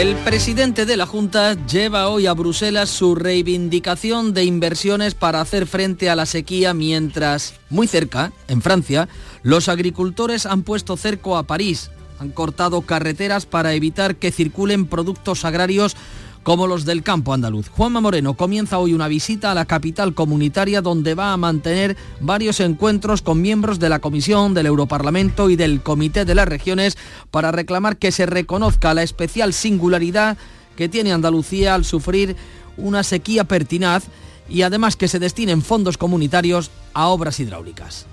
[0.00, 5.66] El presidente de la Junta lleva hoy a Bruselas su reivindicación de inversiones para hacer
[5.66, 9.10] frente a la sequía mientras, muy cerca, en Francia,
[9.42, 15.44] los agricultores han puesto cerco a París, han cortado carreteras para evitar que circulen productos
[15.44, 15.98] agrarios
[16.42, 17.68] como los del campo andaluz.
[17.68, 22.60] Juanma Moreno comienza hoy una visita a la capital comunitaria donde va a mantener varios
[22.60, 26.96] encuentros con miembros de la Comisión, del Europarlamento y del Comité de las Regiones
[27.30, 30.38] para reclamar que se reconozca la especial singularidad
[30.76, 32.36] que tiene Andalucía al sufrir
[32.76, 34.04] una sequía pertinaz
[34.48, 38.06] y además que se destinen fondos comunitarios a obras hidráulicas.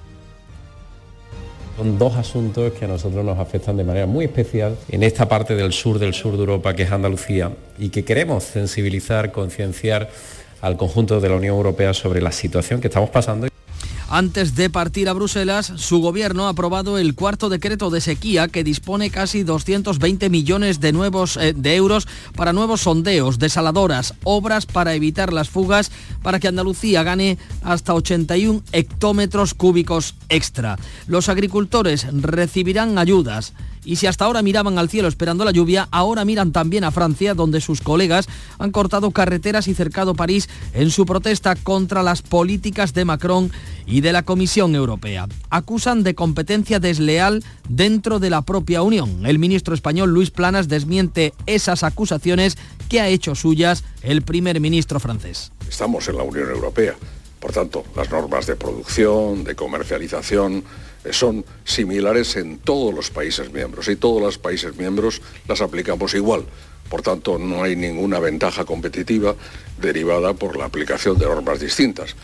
[1.77, 5.55] Son dos asuntos que a nosotros nos afectan de manera muy especial en esta parte
[5.55, 10.09] del sur del sur de Europa que es Andalucía y que queremos sensibilizar, concienciar
[10.61, 13.47] al conjunto de la Unión Europea sobre la situación que estamos pasando.
[14.09, 18.63] Antes de partir a Bruselas, su gobierno ha aprobado el cuarto decreto de sequía que
[18.63, 25.33] dispone casi 220 millones de, nuevos, eh, euros para nuevos sondeos, desaladoras, obras para evitar
[25.33, 25.91] las fugas,
[26.23, 30.79] para que Andalucía gane hasta 81 hectómetros cúbicos extra.
[31.07, 33.53] Los agricultores recibirán ayudas
[33.87, 37.33] y si hasta ahora miraban al cielo esperando la lluvia, ahora miran también a Francia,
[37.33, 38.27] donde sus colegas
[38.59, 43.49] han cortado carreteras y cercado París en su protesta contra las políticas de Macron
[43.85, 45.27] y de la Comisión Europea.
[45.49, 49.25] Acusan de competencia desleal dentro de la propia Unión.
[49.25, 52.57] El ministro español Luis Planas desmiente esas acusaciones
[52.89, 55.53] que ha hecho suyas el primer ministro francés.
[55.69, 56.95] Estamos en la Unión Europea.
[57.39, 60.63] Por tanto, las normas de producción, de comercialización,
[61.11, 66.45] son similares en todos los países miembros y todos los países miembros las aplicamos igual.
[66.89, 69.35] Por tanto, no hay ninguna ventaja competitiva
[69.79, 72.15] derivada por la aplicación de normas distintas.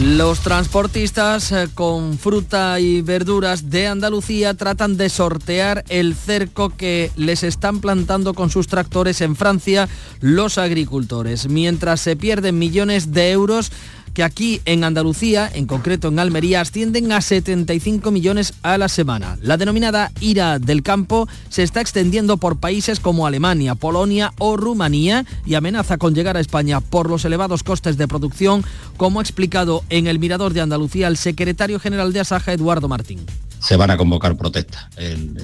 [0.00, 7.12] Los transportistas eh, con fruta y verduras de Andalucía tratan de sortear el cerco que
[7.14, 9.88] les están plantando con sus tractores en Francia
[10.20, 13.70] los agricultores, mientras se pierden millones de euros
[14.14, 19.36] que aquí en Andalucía, en concreto en Almería, ascienden a 75 millones a la semana.
[19.42, 25.26] La denominada ira del campo se está extendiendo por países como Alemania, Polonia o Rumanía
[25.44, 28.64] y amenaza con llegar a España por los elevados costes de producción,
[28.96, 33.26] como ha explicado en el Mirador de Andalucía el secretario general de Asaja, Eduardo Martín.
[33.58, 34.88] Se van a convocar protestas.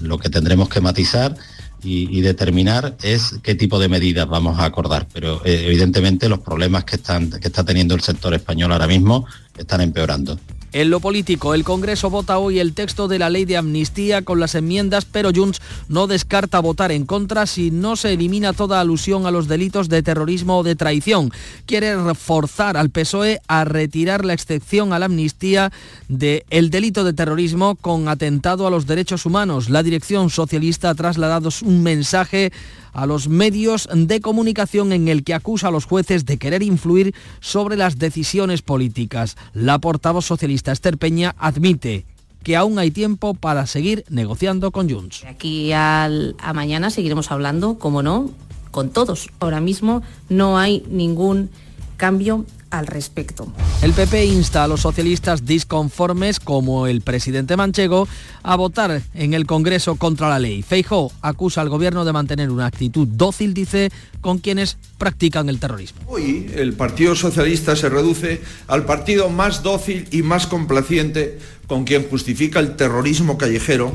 [0.03, 1.35] lo que tendremos que matizar
[1.83, 5.07] y, determinar es qué tipo de medidas vamos a acordar.
[5.13, 9.27] Pero eh, evidentemente los problemas que, están, que está teniendo el sector español ahora mismo
[9.57, 10.39] están empeorando.
[10.73, 14.39] En lo político, el Congreso vota hoy el texto de la ley de amnistía con
[14.39, 19.27] las enmiendas, pero Junts no descarta votar en contra si no se elimina toda alusión
[19.27, 21.33] a los delitos de terrorismo o de traición.
[21.67, 25.73] Quiere reforzar al PSOE a retirar la excepción a la amnistía
[26.09, 29.71] del el delito de terrorismo con atentado a los derechos humanos.
[29.71, 32.53] La dirección socialista ha trasladado un mensaje
[32.93, 37.15] a los medios de comunicación en el que acusa a los jueces de querer influir
[37.41, 39.37] sobre las decisiones políticas.
[39.53, 42.05] La portavoz socialista Esther Peña admite
[42.43, 45.25] que aún hay tiempo para seguir negociando con Junts.
[45.27, 46.09] aquí a
[46.55, 48.31] mañana seguiremos hablando, como no,
[48.71, 49.29] con todos.
[49.41, 51.51] Ahora mismo no hay ningún
[51.97, 53.53] cambio al respecto.
[53.83, 58.09] El PP insta a los socialistas disconformes, como el presidente Manchego,
[58.43, 60.63] a votar en el Congreso contra la ley.
[60.63, 66.01] Feijó acusa al gobierno de mantener una actitud dócil, dice, con quienes practican el terrorismo.
[66.07, 72.09] Hoy el Partido Socialista se reduce al partido más dócil y más complaciente con quien
[72.09, 73.93] justifica el terrorismo callejero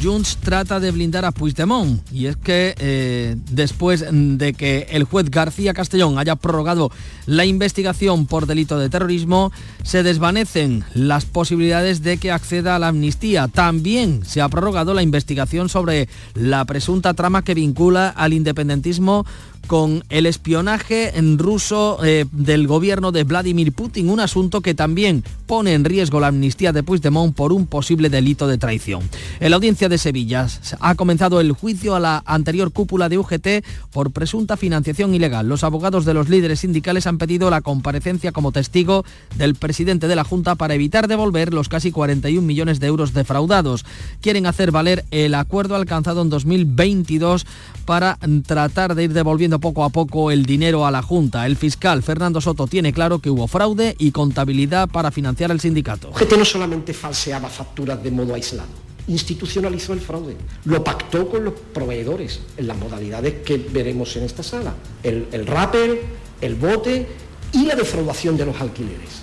[0.00, 5.30] Junts trata de blindar a Puigdemont y es que eh, después de que el juez
[5.30, 6.90] García Castellón haya prorrogado
[7.26, 12.88] la investigación por delito de terrorismo, se desvanecen las posibilidades de que acceda a la
[12.88, 13.48] amnistía.
[13.48, 19.24] También se ha prorrogado la investigación sobre la presunta trama que vincula al independentismo
[19.66, 25.24] con el espionaje en ruso eh, del gobierno de Vladimir Putin, un asunto que también
[25.46, 29.02] pone en riesgo la amnistía de Puigdemont por un posible delito de traición.
[29.40, 30.46] En la audiencia de Sevilla
[30.80, 35.48] ha comenzado el juicio a la anterior cúpula de UGT por presunta financiación ilegal.
[35.48, 39.04] Los abogados de los líderes sindicales han pedido la comparecencia como testigo
[39.36, 43.84] del presidente de la Junta para evitar devolver los casi 41 millones de euros defraudados.
[44.20, 47.46] Quieren hacer valer el acuerdo alcanzado en 2022
[47.84, 51.46] para tratar de ir devolviendo poco a poco el dinero a la Junta.
[51.46, 56.12] El fiscal Fernando Soto tiene claro que hubo fraude y contabilidad para financiar el sindicato.
[56.12, 58.68] GT no solamente falseaba facturas de modo aislado,
[59.08, 64.42] institucionalizó el fraude, lo pactó con los proveedores en las modalidades que veremos en esta
[64.42, 66.00] sala, el, el rappel,
[66.40, 67.06] el bote
[67.52, 69.21] y la defraudación de los alquileres.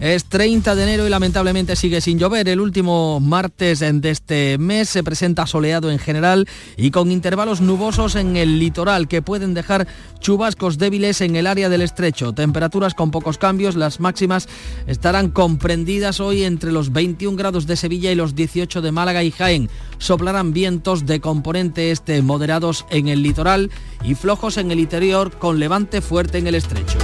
[0.00, 2.48] Es 30 de enero y lamentablemente sigue sin llover.
[2.48, 8.16] El último martes de este mes se presenta soleado en general y con intervalos nubosos
[8.16, 9.86] en el litoral que pueden dejar
[10.20, 12.32] chubascos débiles en el área del estrecho.
[12.32, 14.48] Temperaturas con pocos cambios, las máximas
[14.86, 19.30] estarán comprendidas hoy entre los 21 grados de Sevilla y los 18 de Málaga y
[19.30, 19.68] Jaén.
[19.98, 23.70] Soplarán vientos de componente este moderados en el litoral
[24.04, 26.98] y flojos en el interior con levante fuerte en el estrecho.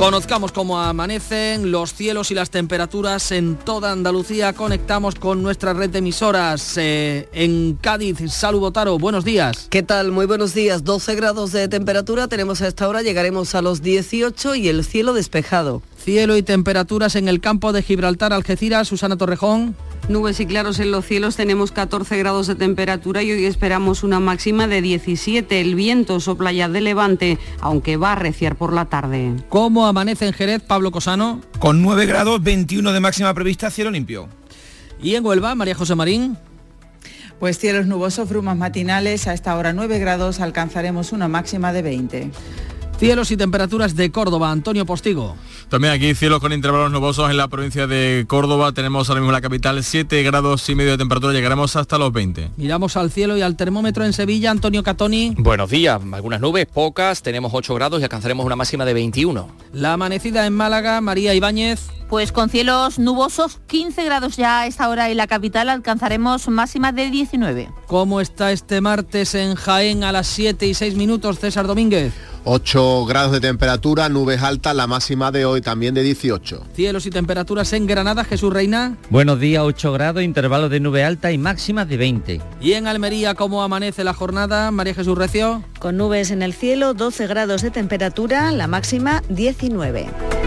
[0.00, 4.54] Conozcamos cómo amanecen los cielos y las temperaturas en toda Andalucía.
[4.54, 8.16] Conectamos con nuestra red de emisoras eh, en Cádiz.
[8.32, 9.66] Salud Botaro, buenos días.
[9.68, 10.10] ¿Qué tal?
[10.10, 10.84] Muy buenos días.
[10.84, 15.12] 12 grados de temperatura tenemos a esta hora, llegaremos a los 18 y el cielo
[15.12, 15.82] despejado.
[16.02, 19.76] Cielo y temperaturas en el campo de Gibraltar, Algeciras, Susana Torrejón.
[20.10, 24.18] Nubes y claros en los cielos, tenemos 14 grados de temperatura y hoy esperamos una
[24.18, 25.60] máxima de 17.
[25.60, 29.36] El viento sopla ya de levante, aunque va a arreciar por la tarde.
[29.48, 31.40] ¿Cómo amanece en Jerez, Pablo Cosano?
[31.60, 34.28] Con 9 grados, 21 de máxima prevista, cielo limpio.
[35.00, 36.36] ¿Y en Huelva, María José Marín?
[37.38, 42.30] Pues cielos nubosos, brumas matinales, a esta hora 9 grados, alcanzaremos una máxima de 20.
[43.00, 45.34] Cielos y temperaturas de Córdoba, Antonio Postigo.
[45.70, 48.72] También aquí cielos con intervalos nubosos en la provincia de Córdoba.
[48.72, 52.12] Tenemos ahora mismo en la capital 7 grados y medio de temperatura, llegaremos hasta los
[52.12, 52.50] 20.
[52.58, 55.34] Miramos al cielo y al termómetro en Sevilla, Antonio Catoni.
[55.38, 59.48] Buenos días, algunas nubes, pocas, tenemos 8 grados y alcanzaremos una máxima de 21.
[59.72, 61.88] La amanecida en Málaga, María Ibáñez.
[62.10, 66.92] Pues con cielos nubosos, 15 grados ya a esta hora en la capital, alcanzaremos máxima
[66.92, 67.70] de 19.
[67.86, 72.12] ¿Cómo está este martes en Jaén a las 7 y 6 minutos, César Domínguez?
[72.44, 76.66] 8 grados de temperatura, nubes altas, la máxima de hoy también de 18.
[76.74, 78.96] Cielos y temperaturas en Granada, Jesús Reina.
[79.10, 82.40] Buenos días, 8 grados, intervalos de nube alta y máximas de 20.
[82.60, 85.62] Y en Almería, ¿cómo amanece la jornada, María Jesús Recio?
[85.78, 90.39] Con nubes en el cielo, 12 grados de temperatura, la máxima 19.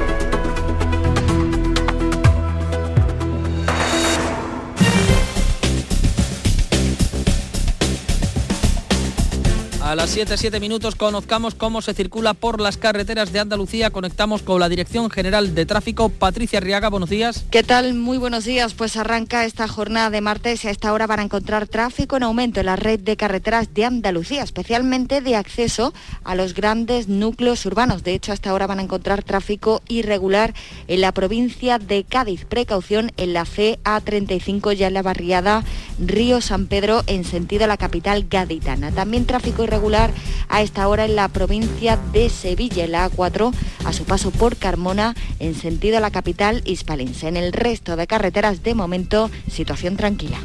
[9.94, 13.92] A las 7, 7 minutos conozcamos cómo se circula por las carreteras de Andalucía.
[13.92, 16.10] Conectamos con la Dirección General de Tráfico.
[16.10, 17.46] Patricia Riaga, buenos días.
[17.52, 17.94] ¿Qué tal?
[17.94, 18.74] Muy buenos días.
[18.74, 22.24] Pues arranca esta jornada de martes y a esta hora van a encontrar tráfico en
[22.24, 25.94] aumento en la red de carreteras de Andalucía, especialmente de acceso
[26.24, 28.04] a los grandes núcleos urbanos.
[28.04, 30.56] De hecho, hasta ahora van a encontrar tráfico irregular
[30.88, 32.46] en la provincia de Cádiz.
[32.46, 35.64] Precaución en la CA35 ya en la barriada
[36.00, 38.90] Río San Pedro en sentido a la capital gaditana.
[38.90, 39.83] También tráfico irregular
[40.48, 43.54] a esta hora en la provincia de Sevilla, en la A4,
[43.84, 47.28] a su paso por Carmona, en sentido a la capital hispalense.
[47.28, 50.38] En el resto de carreteras, de momento, situación tranquila.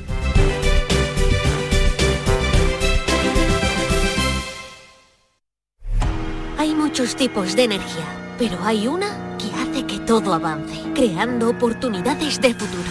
[6.58, 12.40] Hay muchos tipos de energía, pero hay una que hace que todo avance, creando oportunidades
[12.40, 12.90] de futuro,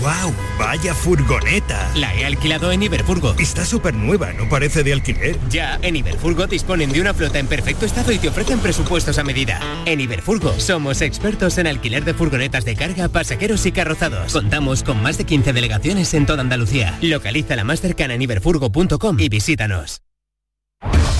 [0.00, 0.34] ¡Wow!
[0.58, 1.90] ¡Vaya furgoneta!
[1.94, 3.34] La he alquilado en Iberfurgo.
[3.38, 5.38] Está súper nueva, ¿no parece de alquiler?
[5.48, 9.24] Ya, en Iberfurgo disponen de una flota en perfecto estado y te ofrecen presupuestos a
[9.24, 9.60] medida.
[9.86, 14.32] En Iberfurgo somos expertos en alquiler de furgonetas de carga, pasajeros y carrozados.
[14.32, 16.98] Contamos con más de 15 delegaciones en toda Andalucía.
[17.00, 20.02] Localiza la más cercana en iberfurgo.com y visítanos.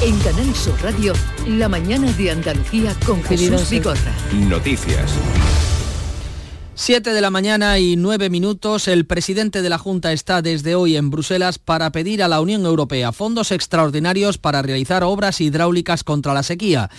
[0.02, 1.12] En Canal Sur Radio,
[1.46, 4.12] la mañana de Andalucía con Jesús Bigorra.
[4.32, 5.12] Noticias.
[6.74, 10.96] 7 de la mañana y 9 minutos, el presidente de la Junta está desde hoy
[10.96, 16.34] en Bruselas para pedir a la Unión Europea fondos extraordinarios para realizar obras hidráulicas contra
[16.34, 16.90] la sequía.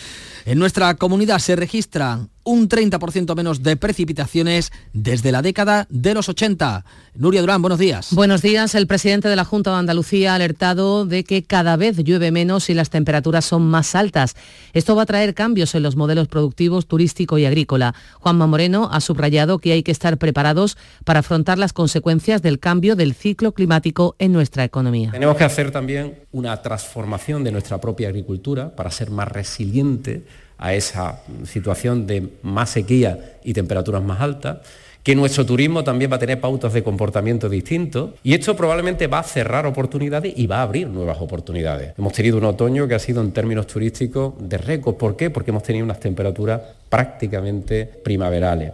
[0.45, 6.29] En nuestra comunidad se registran un 30% menos de precipitaciones desde la década de los
[6.29, 6.85] 80.
[7.15, 8.13] Nuria Durán, buenos días.
[8.13, 8.73] Buenos días.
[8.73, 12.69] El presidente de la Junta de Andalucía ha alertado de que cada vez llueve menos
[12.69, 14.35] y las temperaturas son más altas.
[14.73, 17.93] Esto va a traer cambios en los modelos productivos, turístico y agrícola.
[18.19, 22.95] Juanma Moreno ha subrayado que hay que estar preparados para afrontar las consecuencias del cambio
[22.95, 25.11] del ciclo climático en nuestra economía.
[25.11, 30.23] Tenemos que hacer también una transformación de nuestra propia agricultura para ser más resiliente
[30.61, 34.59] a esa situación de más sequía y temperaturas más altas
[35.03, 39.19] que nuestro turismo también va a tener pautas de comportamiento distintos y esto probablemente va
[39.19, 41.93] a cerrar oportunidades y va a abrir nuevas oportunidades.
[41.97, 44.95] Hemos tenido un otoño que ha sido en términos turísticos de récord.
[44.95, 45.31] ¿Por qué?
[45.31, 48.73] Porque hemos tenido unas temperaturas prácticamente primaverales.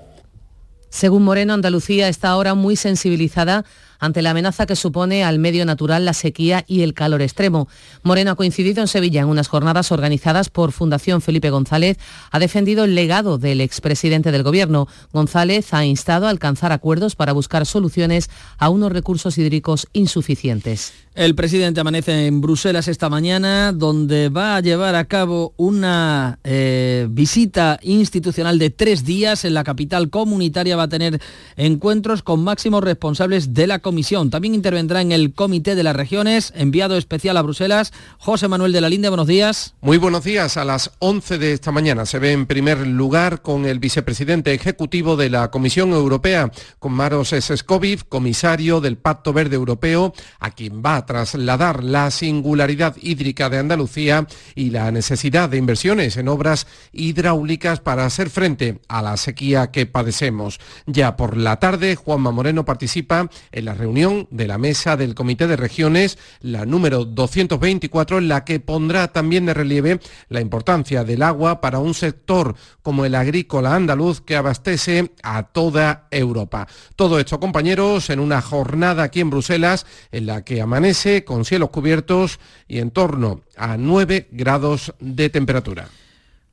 [0.90, 3.64] Según Moreno, Andalucía está ahora muy sensibilizada
[4.00, 7.68] ante la amenaza que supone al medio natural la sequía y el calor extremo.
[8.04, 11.98] Moreno ha coincidido en Sevilla en unas jornadas organizadas por Fundación Felipe González.
[12.32, 14.88] Ha defendido el legado del expresidente del Gobierno.
[15.12, 20.94] González ha instado a alcanzar acuerdos para buscar soluciones a unos recursos hídricos insuficientes.
[21.18, 27.08] El presidente amanece en Bruselas esta mañana, donde va a llevar a cabo una eh,
[27.10, 30.76] visita institucional de tres días en la capital comunitaria.
[30.76, 31.20] Va a tener
[31.56, 34.30] encuentros con máximos responsables de la comisión.
[34.30, 38.82] También intervendrá en el Comité de las Regiones, enviado especial a Bruselas, José Manuel de
[38.82, 39.08] la Linde.
[39.08, 39.76] Buenos días.
[39.80, 40.58] Muy buenos días.
[40.58, 45.16] A las 11 de esta mañana se ve en primer lugar con el vicepresidente ejecutivo
[45.16, 50.98] de la Comisión Europea, con Maros Sescovic, comisario del Pacto Verde Europeo, a quien va
[50.98, 57.80] a trasladar la singularidad hídrica de Andalucía y la necesidad de inversiones en obras hidráulicas
[57.80, 60.60] para hacer frente a la sequía que padecemos.
[60.88, 65.48] Ya por la tarde, Juanma Moreno participa en la reunión de la mesa del Comité
[65.48, 71.22] de Regiones, la número 224, en la que pondrá también de relieve la importancia del
[71.22, 76.68] agua para un sector como el agrícola andaluz que abastece a toda Europa.
[76.96, 81.70] Todo esto, compañeros, en una jornada aquí en Bruselas en la que amanece con cielos
[81.70, 85.88] cubiertos y en torno a 9 grados de temperatura.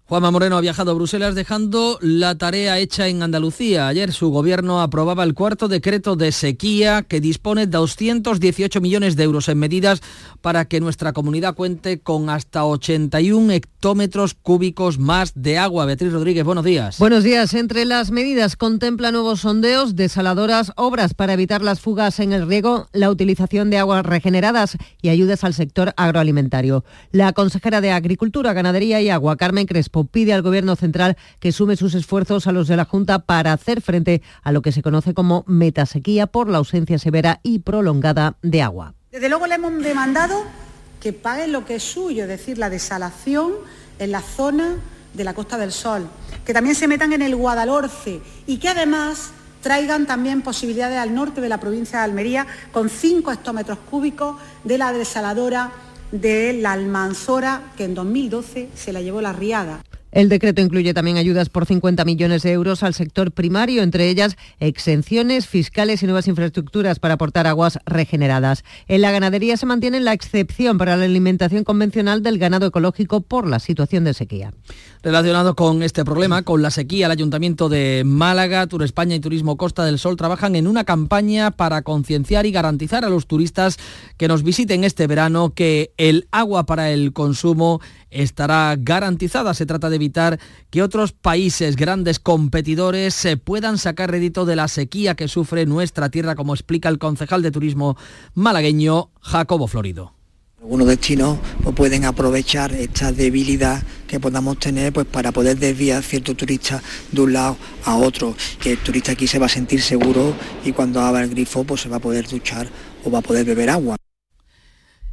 [0.07, 3.89] Juanma Moreno ha viajado a Bruselas dejando la tarea hecha en Andalucía.
[3.89, 9.25] Ayer su gobierno aprobaba el cuarto decreto de sequía que dispone de 218 millones de
[9.25, 10.03] euros en medidas
[10.43, 15.87] para que nuestra comunidad cuente con hasta 81 hectómetros cúbicos más de agua.
[15.87, 16.99] Beatriz Rodríguez, buenos días.
[16.99, 17.55] Buenos días.
[17.55, 22.89] Entre las medidas contempla nuevos sondeos, desaladoras, obras para evitar las fugas en el riego,
[22.93, 26.85] la utilización de aguas regeneradas y ayudas al sector agroalimentario.
[27.11, 31.77] La consejera de Agricultura, Ganadería y Agua, Carmen Crespo, pide al Gobierno central que sume
[31.77, 35.15] sus esfuerzos a los de la Junta para hacer frente a lo que se conoce
[35.15, 38.95] como metasequía por la ausencia severa y prolongada de agua.
[39.13, 40.43] Desde luego le hemos demandado
[41.01, 43.53] que paguen lo que es suyo, es decir, la desalación
[44.01, 44.75] en la zona
[45.13, 46.09] de la Costa del Sol,
[46.45, 51.41] que también se metan en el Guadalhorce y que además traigan también posibilidades al norte
[51.41, 55.71] de la provincia de Almería con 5 hectómetros cúbicos de la desaladora
[56.21, 59.83] de la Almanzora, que en 2012 se la llevó la riada.
[60.13, 64.37] El decreto incluye también ayudas por 50 millones de euros al sector primario, entre ellas
[64.61, 68.63] exenciones fiscales y nuevas infraestructuras para aportar aguas regeneradas.
[68.87, 73.49] En la ganadería se mantiene la excepción para la alimentación convencional del ganado ecológico por
[73.49, 74.55] la situación de sequía.
[75.05, 79.59] Relacionado con este problema, con la sequía, el Ayuntamiento de Málaga, Tour España y Turismo
[79.59, 83.77] Costa del Sol trabajan en una campaña para concienciar y garantizar a los turistas
[84.17, 89.53] que nos visiten este verano que el agua para el consumo estará garantizada.
[89.53, 94.69] Se trata de evitar que otros países, grandes competidores, se puedan sacar rédito de la
[94.69, 97.99] sequía que sufre nuestra tierra, como explica el concejal de turismo
[98.33, 100.15] malagueño Jacobo Florido.
[100.65, 106.39] Algunos destinos pues, pueden aprovechar esta debilidad que podamos tener pues, para poder desviar ciertos
[106.39, 110.35] turistas de un lado a otro, que el turista aquí se va a sentir seguro
[110.65, 112.67] y cuando abra el grifo pues, se va a poder duchar
[113.05, 113.99] o va a poder beber agua.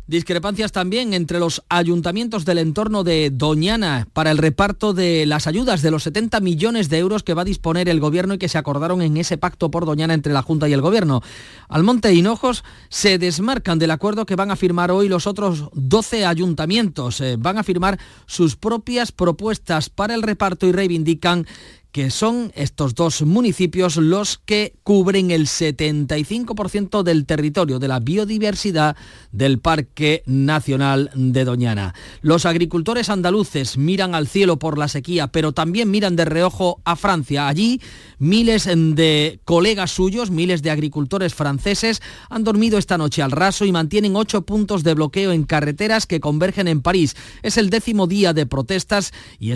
[0.08, 5.82] Discrepancias también entre los ayuntamientos del entorno de Doñana para el reparto de las ayudas
[5.82, 8.58] de los 70 millones de euros que va a disponer el gobierno y que se
[8.58, 11.22] acordaron en ese pacto por Doñana entre la Junta y el gobierno.
[11.70, 16.26] Almonte e Hinojos se desmarcan del acuerdo que van a firmar hoy los otros 12
[16.26, 17.22] ayuntamientos.
[17.22, 21.46] Eh, van a firmar sus propias propuestas para el reparto y reivindican
[21.92, 28.96] que son estos dos municipios los que cubren el 75% del territorio de la biodiversidad
[29.32, 31.94] del Parque Nacional de Doñana.
[32.22, 36.96] Los agricultores andaluces miran al cielo por la sequía, pero también miran de reojo a
[36.96, 37.48] Francia.
[37.48, 37.82] Allí
[38.20, 43.72] miles de colegas suyos, miles de agricultores franceses, han dormido esta noche al raso y
[43.72, 47.16] mantienen ocho puntos de bloqueo en carreteras que convergen en París.
[47.42, 49.56] Es el décimo día de protestas y,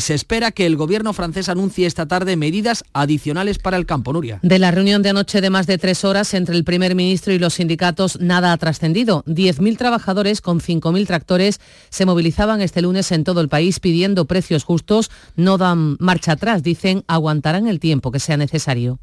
[0.00, 4.10] se espera que el gobierno francés anuncie esta tarde medidas adicionales para el campo.
[4.42, 7.38] De la reunión de anoche de más de tres horas entre el primer ministro y
[7.38, 9.22] los sindicatos, nada ha trascendido.
[9.26, 11.60] 10.000 trabajadores con 5.000 tractores
[11.90, 15.10] se movilizaban este lunes en todo el país pidiendo precios justos.
[15.36, 18.98] No dan marcha atrás, dicen, aguantarán el tiempo que sea necesario.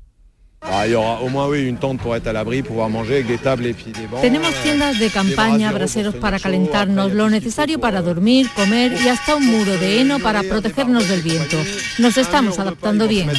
[4.22, 9.46] Tenemos tiendas de campaña, braseros para calentarnos, lo necesario para dormir, comer y hasta un
[9.46, 11.58] muro de heno para protegernos del viento.
[12.00, 13.30] Nos estamos adaptando bien.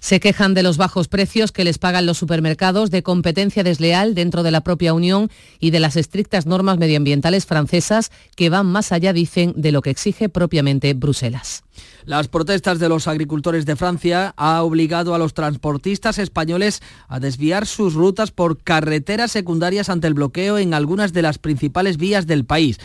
[0.00, 4.42] Se quejan de los bajos precios que les pagan los supermercados, de competencia desleal dentro
[4.42, 9.12] de la propia Unión y de las estrictas normas medioambientales francesas que van más allá,
[9.12, 11.64] dicen, de lo que exige propiamente Bruselas.
[12.04, 17.66] Las protestas de los agricultores de Francia ha obligado a los transportistas españoles a desviar
[17.66, 22.44] sus rutas por carreteras secundarias ante el bloqueo en algunas de las principales vías del
[22.44, 22.78] país.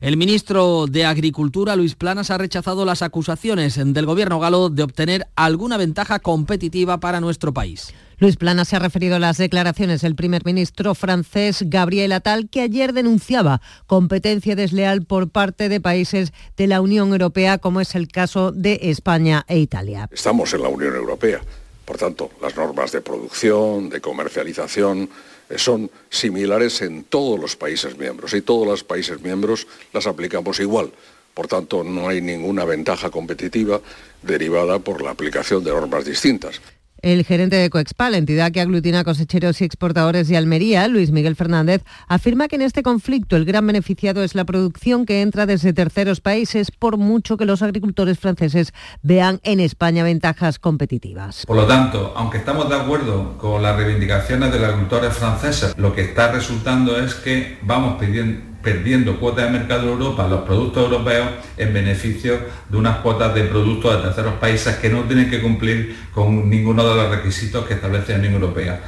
[0.00, 5.26] El ministro de Agricultura, Luis Planas, ha rechazado las acusaciones del gobierno galo de obtener
[5.34, 7.92] alguna ventaja competitiva para nuestro país.
[8.18, 12.60] Luis Plana se ha referido a las declaraciones del primer ministro francés Gabriel Attal, que
[12.60, 18.06] ayer denunciaba competencia desleal por parte de países de la Unión Europea, como es el
[18.06, 20.08] caso de España e Italia.
[20.12, 21.40] Estamos en la Unión Europea,
[21.84, 25.10] por tanto, las normas de producción, de comercialización,
[25.56, 30.92] son similares en todos los países miembros y todos los países miembros las aplicamos igual.
[31.34, 33.80] Por tanto, no hay ninguna ventaja competitiva
[34.22, 36.60] derivada por la aplicación de normas distintas.
[37.00, 41.84] El gerente de Coexpal, entidad que aglutina cosecheros y exportadores de Almería, Luis Miguel Fernández,
[42.08, 46.20] afirma que en este conflicto el gran beneficiado es la producción que entra desde terceros
[46.20, 51.46] países, por mucho que los agricultores franceses vean en España ventajas competitivas.
[51.46, 55.94] Por lo tanto, aunque estamos de acuerdo con las reivindicaciones de los agricultores franceses, lo
[55.94, 60.84] que está resultando es que vamos pidiendo perdiendo cuotas de mercado de Europa los productos
[60.84, 65.40] europeos en beneficio de unas cuotas de productos de terceros países que no tienen que
[65.40, 68.80] cumplir con ninguno de los requisitos que establece la Unión Europea.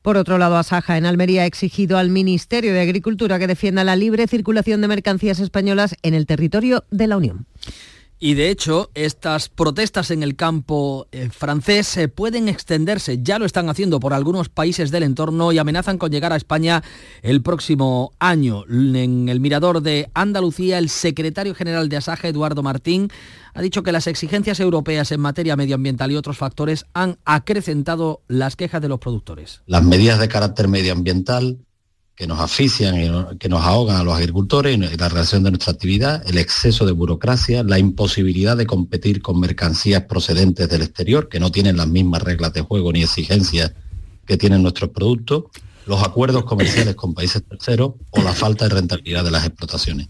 [0.00, 3.96] Por otro lado, Asaja en Almería ha exigido al Ministerio de Agricultura que defienda la
[3.96, 7.46] libre circulación de mercancías españolas en el territorio de la Unión.
[8.20, 13.44] Y de hecho, estas protestas en el campo eh, francés eh, pueden extenderse, ya lo
[13.44, 16.82] están haciendo por algunos países del entorno y amenazan con llegar a España
[17.22, 18.64] el próximo año.
[18.68, 23.08] En el mirador de Andalucía, el secretario general de Asaja, Eduardo Martín,
[23.54, 28.56] ha dicho que las exigencias europeas en materia medioambiental y otros factores han acrecentado las
[28.56, 29.62] quejas de los productores.
[29.66, 31.58] Las medidas de carácter medioambiental
[32.18, 36.28] que nos asfixian y que nos ahogan a los agricultores la relación de nuestra actividad,
[36.28, 41.52] el exceso de burocracia, la imposibilidad de competir con mercancías procedentes del exterior, que no
[41.52, 43.70] tienen las mismas reglas de juego ni exigencias
[44.26, 45.44] que tienen nuestros productos,
[45.86, 50.08] los acuerdos comerciales con países terceros o la falta de rentabilidad de las explotaciones.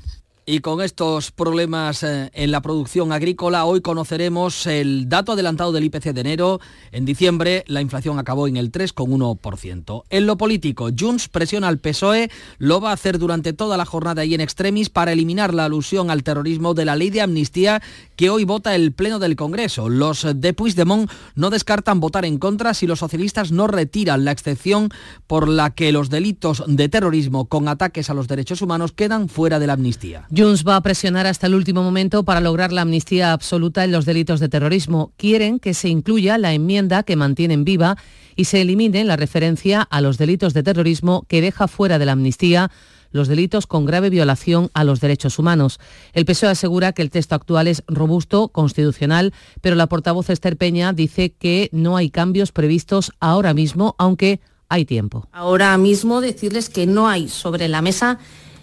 [0.51, 5.85] Y con estos problemas eh, en la producción agrícola, hoy conoceremos el dato adelantado del
[5.85, 6.59] IPC de enero.
[6.91, 10.05] En diciembre la inflación acabó en el 3,1%.
[10.09, 14.25] En lo político, Junts presiona al PSOE, lo va a hacer durante toda la jornada
[14.25, 17.83] y en extremis para eliminar la alusión al terrorismo de la ley de amnistía
[18.17, 19.91] que hoy vota el Pleno del Congreso.
[19.91, 24.89] Los de Puigdemont no descartan votar en contra si los socialistas no retiran la excepción
[25.27, 29.59] por la que los delitos de terrorismo con ataques a los derechos humanos quedan fuera
[29.59, 30.27] de la amnistía.
[30.39, 34.05] Junts va a presionar hasta el último momento para lograr la amnistía absoluta en los
[34.05, 35.13] delitos de terrorismo.
[35.17, 37.97] Quieren que se incluya la enmienda que mantienen viva
[38.37, 42.13] y se elimine la referencia a los delitos de terrorismo que deja fuera de la
[42.13, 42.71] amnistía
[43.11, 45.81] los delitos con grave violación a los derechos humanos.
[46.13, 50.93] El PSOE asegura que el texto actual es robusto, constitucional, pero la portavoz Esther Peña
[50.93, 55.27] dice que no hay cambios previstos ahora mismo, aunque hay tiempo.
[55.33, 58.19] Ahora mismo decirles que no hay sobre la mesa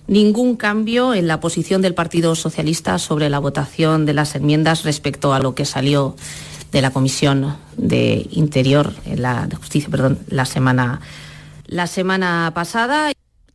[0.07, 5.33] ningún cambio en la posición del Partido Socialista sobre la votación de las enmiendas respecto
[5.33, 6.15] a lo que salió
[6.71, 11.01] de la Comisión de Interior, la, de Justicia, perdón, la semana,
[11.65, 13.11] la semana pasada.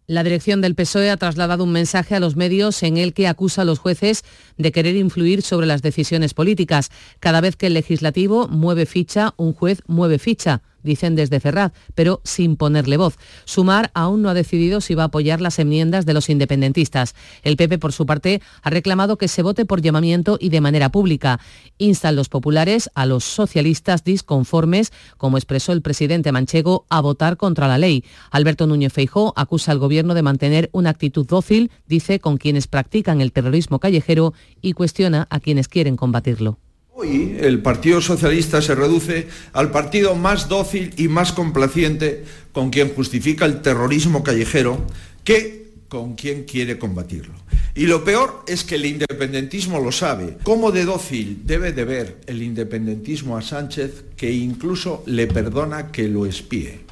[0.06, 3.62] La dirección del PSOE ha trasladado un mensaje a los medios en el que acusa
[3.62, 4.24] a los jueces
[4.58, 6.90] de querer influir sobre las decisiones políticas.
[7.20, 12.20] Cada vez que el legislativo mueve ficha, un juez mueve ficha dicen desde Ferraz, pero
[12.24, 13.16] sin ponerle voz.
[13.44, 17.14] Sumar aún no ha decidido si va a apoyar las enmiendas de los independentistas.
[17.42, 20.90] El PP, por su parte, ha reclamado que se vote por llamamiento y de manera
[20.90, 21.40] pública.
[21.78, 27.68] Instan los populares a los socialistas disconformes, como expresó el presidente manchego, a votar contra
[27.68, 28.04] la ley.
[28.30, 33.20] Alberto Núñez Feijó acusa al gobierno de mantener una actitud dócil, dice, con quienes practican
[33.20, 36.58] el terrorismo callejero y cuestiona a quienes quieren combatirlo.
[37.00, 42.92] Hoy el Partido Socialista se reduce al partido más dócil y más complaciente con quien
[42.92, 44.86] justifica el terrorismo callejero
[45.24, 47.32] que con quien quiere combatirlo.
[47.74, 50.36] Y lo peor es que el independentismo lo sabe.
[50.42, 56.06] ¿Cómo de dócil debe de ver el independentismo a Sánchez que incluso le perdona que
[56.06, 56.89] lo espíe?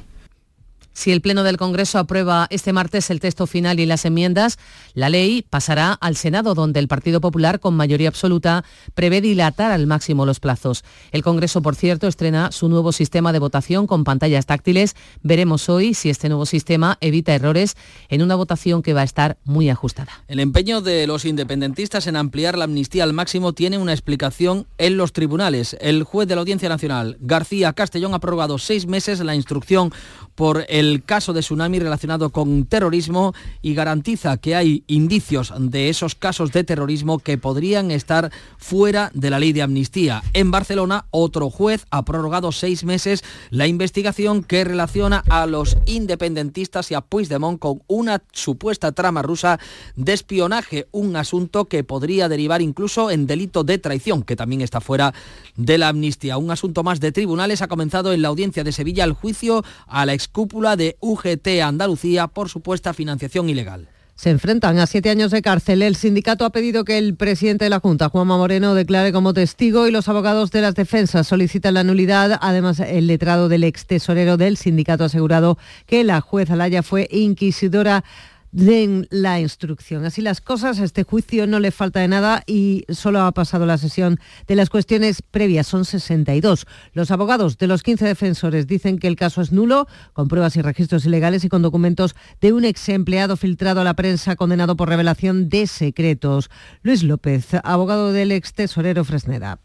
[0.99, 4.59] Si el Pleno del Congreso aprueba este martes el texto final y las enmiendas,
[4.93, 9.87] la ley pasará al Senado, donde el Partido Popular, con mayoría absoluta, prevé dilatar al
[9.87, 10.83] máximo los plazos.
[11.13, 14.97] El Congreso, por cierto, estrena su nuevo sistema de votación con pantallas táctiles.
[15.23, 17.77] Veremos hoy si este nuevo sistema evita errores
[18.09, 20.25] en una votación que va a estar muy ajustada.
[20.27, 24.97] El empeño de los independentistas en ampliar la amnistía al máximo tiene una explicación en
[24.97, 25.77] los tribunales.
[25.79, 29.93] El juez de la Audiencia Nacional, García Castellón, ha prorrogado seis meses la instrucción
[30.35, 36.15] por el caso de tsunami relacionado con terrorismo y garantiza que hay indicios de esos
[36.15, 40.23] casos de terrorismo que podrían estar fuera de la ley de amnistía.
[40.33, 46.91] En Barcelona, otro juez ha prorrogado seis meses la investigación que relaciona a los independentistas
[46.91, 49.59] y a Puigdemont con una supuesta trama rusa
[49.95, 54.81] de espionaje, un asunto que podría derivar incluso en delito de traición, que también está
[54.81, 55.13] fuera
[55.55, 56.37] de la amnistía.
[56.37, 60.05] Un asunto más de tribunales ha comenzado en la audiencia de Sevilla el juicio a
[60.05, 63.89] la excúpula de UGT Andalucía por supuesta financiación ilegal.
[64.15, 65.81] Se enfrentan a siete años de cárcel.
[65.81, 69.87] El sindicato ha pedido que el presidente de la Junta, Juanma Moreno, declare como testigo
[69.87, 72.37] y los abogados de las defensas solicitan la nulidad.
[72.41, 77.07] Además, el letrado del ex tesorero del sindicato ha asegurado que la jueza Laya fue
[77.11, 78.03] inquisidora
[78.51, 80.05] den la instrucción.
[80.05, 83.65] Así las cosas, a este juicio no le falta de nada y solo ha pasado
[83.65, 86.65] la sesión de las cuestiones previas, son 62.
[86.93, 90.61] Los abogados de los 15 defensores dicen que el caso es nulo, con pruebas y
[90.61, 94.89] registros ilegales y con documentos de un ex empleado filtrado a la prensa condenado por
[94.89, 96.49] revelación de secretos.
[96.81, 99.59] Luis López, abogado del ex tesorero Fresneda.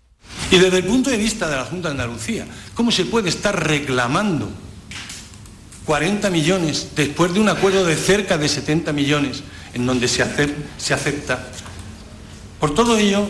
[0.50, 3.68] Y desde el punto de vista de la Junta de Andalucía, ¿cómo se puede estar
[3.68, 4.48] reclamando
[5.84, 9.42] 40 millones después de un acuerdo de cerca de 70 millones
[9.74, 11.48] en donde se, acepta.
[12.58, 13.26] Por todo ello,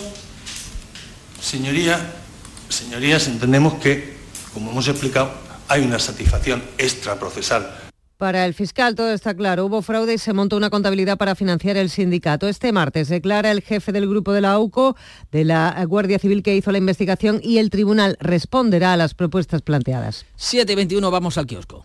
[1.40, 2.14] señoría,
[2.68, 4.16] señorías, entendemos que,
[4.52, 5.32] como hemos explicado,
[5.68, 7.80] hay una satisfacción extraprocesal.
[8.18, 9.66] Para el fiscal todo está claro.
[9.66, 12.46] Hubo fraude y se montó una contabilidad para financiar el sindicato.
[12.46, 14.96] Este martes declara el jefe del grupo de la AUCO,
[15.32, 19.62] de la Guardia Civil que hizo la investigación y el tribunal responderá a las propuestas
[19.62, 20.26] planteadas.
[20.36, 21.84] 7 y 21 vamos al kiosco.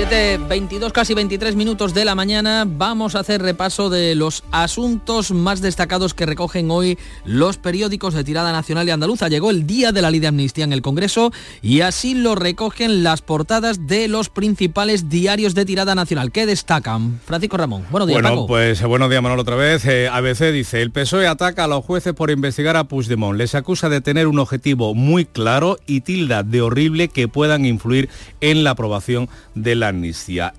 [0.00, 2.64] 7, 22, casi 23 minutos de la mañana.
[2.66, 8.24] Vamos a hacer repaso de los asuntos más destacados que recogen hoy los periódicos de
[8.24, 9.28] tirada nacional y andaluza.
[9.28, 13.04] Llegó el día de la ley de amnistía en el Congreso y así lo recogen
[13.04, 16.32] las portadas de los principales diarios de tirada nacional.
[16.32, 17.20] ¿Qué destacan?
[17.26, 17.84] Francisco Ramón.
[17.90, 19.84] Buenos días, bueno, Pues buenos días, Manuel, otra vez.
[19.84, 23.36] Eh, ABC dice, el PSOE ataca a los jueces por investigar a Puigdemont.
[23.36, 28.08] Les acusa de tener un objetivo muy claro y tilda de horrible que puedan influir
[28.40, 29.89] en la aprobación de la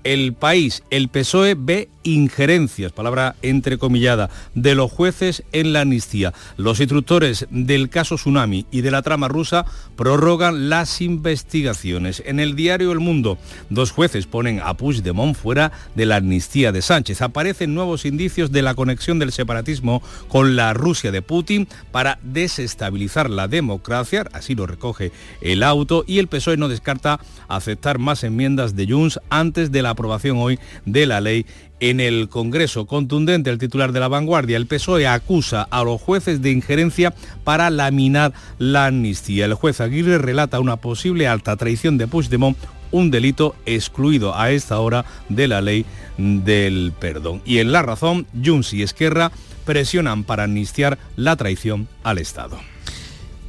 [0.04, 6.32] El país, el PSOE ve injerencias, palabra entrecomillada, de los jueces en la amnistía.
[6.56, 9.64] Los instructores del caso Tsunami y de la trama rusa
[9.96, 12.22] prorrogan las investigaciones.
[12.26, 13.38] En el diario El Mundo,
[13.70, 17.22] dos jueces ponen a Puigdemont fuera de la amnistía de Sánchez.
[17.22, 23.30] Aparecen nuevos indicios de la conexión del separatismo con la Rusia de Putin para desestabilizar
[23.30, 28.76] la democracia, así lo recoge el auto, y el PSOE no descarta aceptar más enmiendas
[28.76, 31.46] de Junts antes de la aprobación hoy de la ley
[31.82, 32.86] en el Congreso.
[32.86, 34.56] Contundente el titular de la vanguardia.
[34.56, 37.12] El PSOE acusa a los jueces de injerencia
[37.44, 39.44] para laminar la amnistía.
[39.44, 42.56] El juez Aguirre relata una posible alta traición de Puigdemont
[42.92, 45.84] un delito excluido a esta hora de la ley
[46.18, 47.42] del perdón.
[47.44, 49.32] Y en la razón, Junts y Esquerra
[49.64, 52.58] presionan para amnistiar la traición al Estado.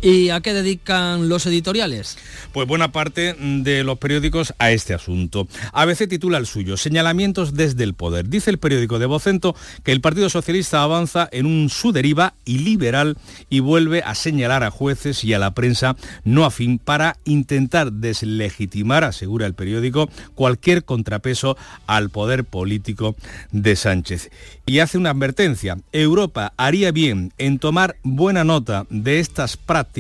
[0.04, 2.18] ¿Y a qué dedican los editoriales?
[2.52, 5.48] Pues buena parte de los periódicos a este asunto.
[5.72, 8.28] ABC titula el suyo, Señalamientos desde el poder.
[8.28, 12.58] Dice el periódico de Vocento que el Partido Socialista avanza en un su deriva y
[12.58, 13.18] liberal
[13.50, 19.06] y vuelve a señalar a jueces y a la prensa no afín para intentar deslegitimar,
[19.06, 21.56] asegura el periódico, cualquier contrapeso
[21.88, 23.16] al poder político
[23.54, 24.32] de Sánchez.
[24.66, 29.93] Y hace una advertencia, Europa haría bien en tomar buena nota de estas prácticas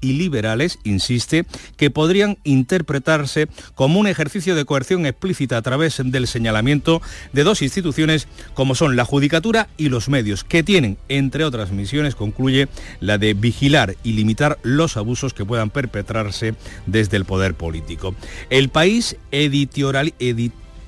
[0.00, 6.26] y liberales, insiste, que podrían interpretarse como un ejercicio de coerción explícita a través del
[6.26, 7.00] señalamiento
[7.32, 12.14] de dos instituciones como son la Judicatura y los medios, que tienen, entre otras misiones,
[12.14, 12.68] concluye,
[13.00, 16.54] la de vigilar y limitar los abusos que puedan perpetrarse
[16.86, 18.14] desde el poder político.
[18.50, 20.14] El país editorial,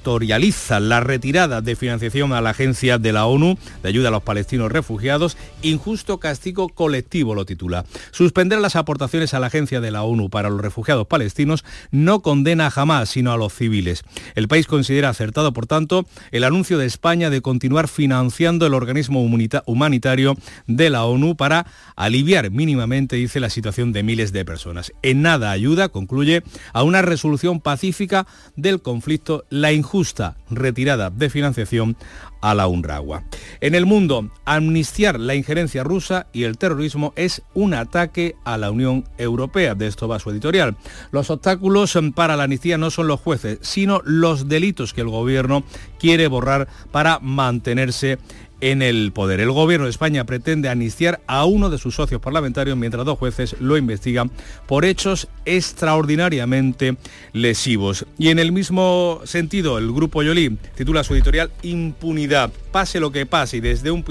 [0.00, 4.22] editorializa la retirada de financiación a la agencia de la ONU de ayuda a los
[4.22, 7.84] palestinos refugiados, injusto castigo colectivo lo titula.
[8.10, 12.70] Suspender las aportaciones a la agencia de la ONU para los refugiados palestinos no condena
[12.70, 14.02] jamás, sino a los civiles.
[14.34, 19.22] El país considera acertado, por tanto, el anuncio de España de continuar financiando el organismo
[19.22, 20.34] humanitario
[20.66, 24.92] de la ONU para aliviar mínimamente, dice, la situación de miles de personas.
[25.02, 31.28] En nada ayuda, concluye, a una resolución pacífica del conflicto la injusticia justa retirada de
[31.30, 31.96] financiación
[32.40, 33.24] a la UNRWA.
[33.60, 38.70] En el mundo, amnistiar la injerencia rusa y el terrorismo es un ataque a la
[38.70, 39.74] Unión Europea.
[39.74, 40.76] De esto va su editorial.
[41.10, 45.64] Los obstáculos para la amnistía no son los jueces, sino los delitos que el gobierno
[45.98, 48.18] quiere borrar para mantenerse
[48.60, 49.40] en el poder.
[49.40, 53.56] El gobierno de España pretende amnistiar a uno de sus socios parlamentarios mientras dos jueces
[53.60, 54.30] lo investigan
[54.66, 56.96] por hechos extraordinariamente
[57.32, 58.06] lesivos.
[58.18, 62.50] Y en el mismo sentido, el grupo Yolí titula su editorial Impunidad.
[62.72, 64.04] Pase lo que pase y desde un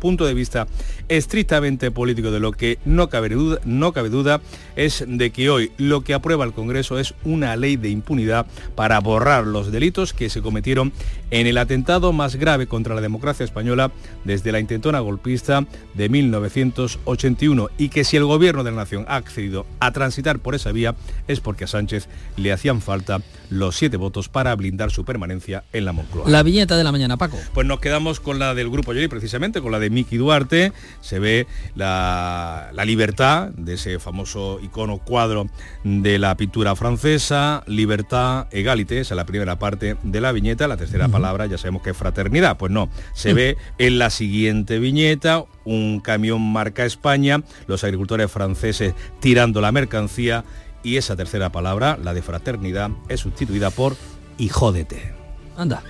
[0.00, 0.66] punto de vista
[1.08, 4.40] estrictamente político de lo que no cabe duda, no cabe duda
[4.76, 9.00] es de que hoy lo que aprueba el Congreso es una ley de impunidad para
[9.00, 10.92] borrar los delitos que se cometieron
[11.30, 13.92] en el atentado más grave contra la democracia española
[14.24, 19.16] desde la intentona golpista de 1981 y que si el gobierno de la nación ha
[19.16, 20.94] accedido a transitar por esa vía
[21.26, 25.84] es porque a Sánchez le hacían falta los siete votos para blindar su permanencia en
[25.84, 26.28] la Moncloa.
[26.28, 27.38] La viñeta de la mañana, Paco.
[27.54, 30.72] Pues nos quedamos con la del Grupo Yoli, precisamente, con la de Miki Duarte.
[31.00, 35.46] Se ve la, libertad de ese famoso icono cuadro
[35.84, 40.78] de la pintura francesa, libertad, egalité, esa es la primera parte de la viñeta, la
[40.78, 42.56] tercera palabra ya sabemos que es fraternidad.
[42.56, 48.94] Pues no, se ve en la siguiente viñeta un camión marca España, los agricultores franceses
[49.20, 50.44] tirando la mercancía
[50.82, 53.96] y esa tercera palabra, la de fraternidad, es sustituida por
[54.38, 55.12] hijódete.
[55.56, 55.82] Anda.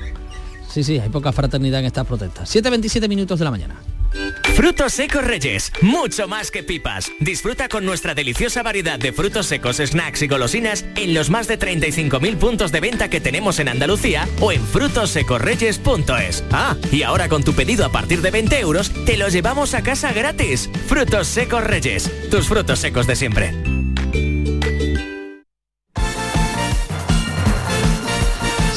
[0.68, 2.54] Sí, sí, hay poca fraternidad en estas protestas.
[2.54, 3.76] 7.27 minutos de la mañana.
[4.54, 7.12] Frutos secos Reyes, mucho más que pipas.
[7.20, 11.58] Disfruta con nuestra deliciosa variedad de frutos secos, snacks y golosinas en los más de
[11.58, 16.44] 35.000 puntos de venta que tenemos en Andalucía o en frutosecorreyes.es.
[16.50, 19.82] Ah, y ahora con tu pedido a partir de 20 euros, te los llevamos a
[19.82, 20.68] casa gratis.
[20.86, 23.87] Frutos secos Reyes, tus frutos secos de siempre.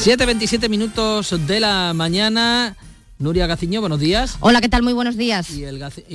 [0.04, 2.74] 7.27 minutos de la mañana.
[3.20, 4.36] Nuria Gaciño, buenos días.
[4.40, 4.82] Hola, ¿qué tal?
[4.82, 5.48] Muy buenos días.
[5.50, 5.62] ¿Y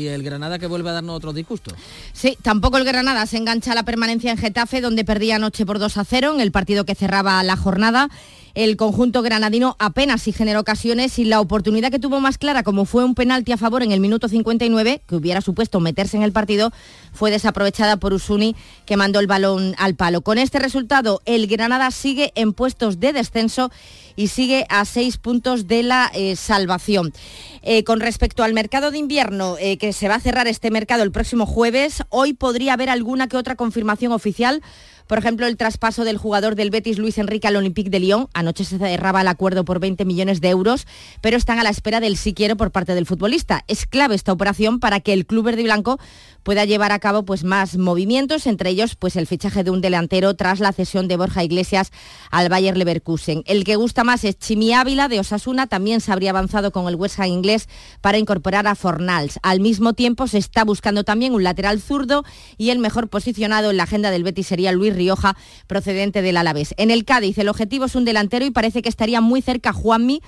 [0.07, 1.73] el, Granada que vuelve a darnos otro disgusto?
[2.11, 5.79] Sí, tampoco el Granada se engancha a la permanencia en Getafe, donde perdía anoche por
[5.79, 8.09] 2 a 0 en el partido que cerraba la jornada
[8.57, 12.85] el conjunto granadino apenas sí generó ocasiones y la oportunidad que tuvo más clara, como
[12.85, 16.31] fue un penalti a favor en el minuto 59, que hubiera supuesto meterse en el
[16.31, 16.71] partido,
[17.13, 18.55] fue desaprovechada por Usuni,
[18.87, 20.21] que mandó el balón al palo.
[20.21, 23.69] Con este resultado, el Granada sigue en puestos de descenso
[24.15, 27.13] y sigue a seis puntos de la eh, salvación.
[27.61, 31.03] Eh, con respecto al mercado de invierno, eh, que se va a cerrar este mercado
[31.03, 34.63] el próximo jueves, hoy podría haber alguna que otra confirmación oficial
[35.07, 38.27] por ejemplo, el traspaso del jugador del Betis Luis Enrique al Olympique de Lyon.
[38.33, 40.85] Anoche se cerraba el acuerdo por 20 millones de euros,
[41.21, 43.63] pero están a la espera del sí quiero por parte del futbolista.
[43.67, 45.99] Es clave esta operación para que el club verde y blanco
[46.43, 50.35] pueda llevar a cabo pues, más movimientos, entre ellos pues, el fichaje de un delantero
[50.35, 51.91] tras la cesión de Borja Iglesias
[52.31, 53.43] al Bayer Leverkusen.
[53.45, 56.95] El que gusta más es Chimi Ávila de Osasuna, también se habría avanzado con el
[56.95, 57.67] West Ham inglés
[58.01, 59.39] para incorporar a Fornals.
[59.43, 62.23] Al mismo tiempo se está buscando también un lateral zurdo
[62.57, 66.73] y el mejor posicionado en la agenda del Betis sería Luis Rioja, procedente del Alavés.
[66.77, 70.21] En el Cádiz el objetivo es un delantero y parece que estaría muy cerca Juanmi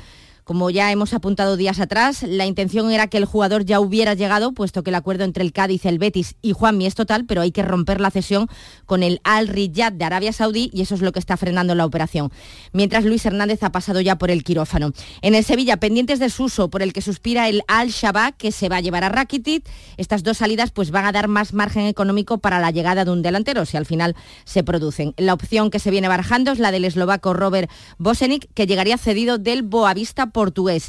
[0.49, 4.51] Como ya hemos apuntado días atrás, la intención era que el jugador ya hubiera llegado,
[4.51, 7.51] puesto que el acuerdo entre el Cádiz, el Betis y Juanmi es total, pero hay
[7.51, 8.47] que romper la cesión
[8.87, 11.85] con el Al Riyad de Arabia Saudí y eso es lo que está frenando la
[11.85, 12.31] operación.
[12.73, 14.91] Mientras Luis Hernández ha pasado ya por el quirófano.
[15.21, 18.69] En el Sevilla, pendientes de Suso, por el que suspira el Al Shabak, que se
[18.69, 22.39] va a llevar a Rakitic, estas dos salidas pues van a dar más margen económico
[22.39, 25.13] para la llegada de un delantero, si al final se producen.
[25.15, 29.37] La opción que se viene barajando es la del eslovaco Robert Bosenic, que llegaría cedido
[29.37, 30.31] del Boavista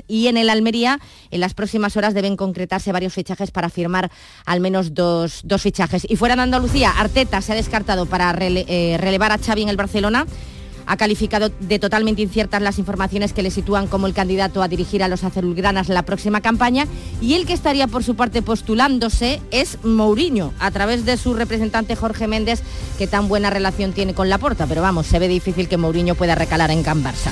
[0.07, 4.11] Y en el Almería, en las próximas horas deben concretarse varios fichajes para firmar
[4.47, 6.07] al menos dos, dos fichajes.
[6.09, 9.77] Y fuera de Andalucía, Arteta se ha descartado para eh, relevar a Xavi en el
[9.77, 10.27] Barcelona.
[10.87, 15.03] Ha calificado de totalmente inciertas las informaciones que le sitúan como el candidato a dirigir
[15.05, 16.87] a los azulgranas la próxima campaña.
[17.21, 21.95] Y el que estaría por su parte postulándose es Mourinho, a través de su representante
[21.95, 22.63] Jorge Méndez,
[22.99, 26.35] que tan buena relación tiene con Laporta, pero vamos, se ve difícil que Mourinho pueda
[26.35, 27.31] recalar en Can Barça.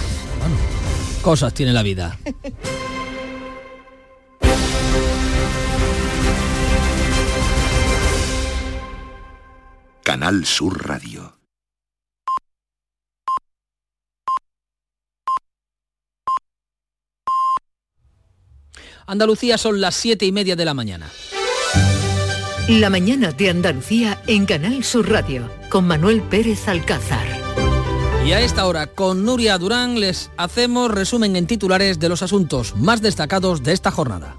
[1.21, 2.19] Cosas tiene la vida.
[10.03, 11.39] Canal Sur Radio.
[19.07, 21.11] Andalucía son las siete y media de la mañana.
[22.69, 27.28] La mañana de Andalucía en Canal Sur Radio con Manuel Pérez Alcázar.
[28.29, 32.77] Y a esta hora, con Nuria Durán, les hacemos resumen en titulares de los asuntos
[32.77, 34.37] más destacados de esta jornada.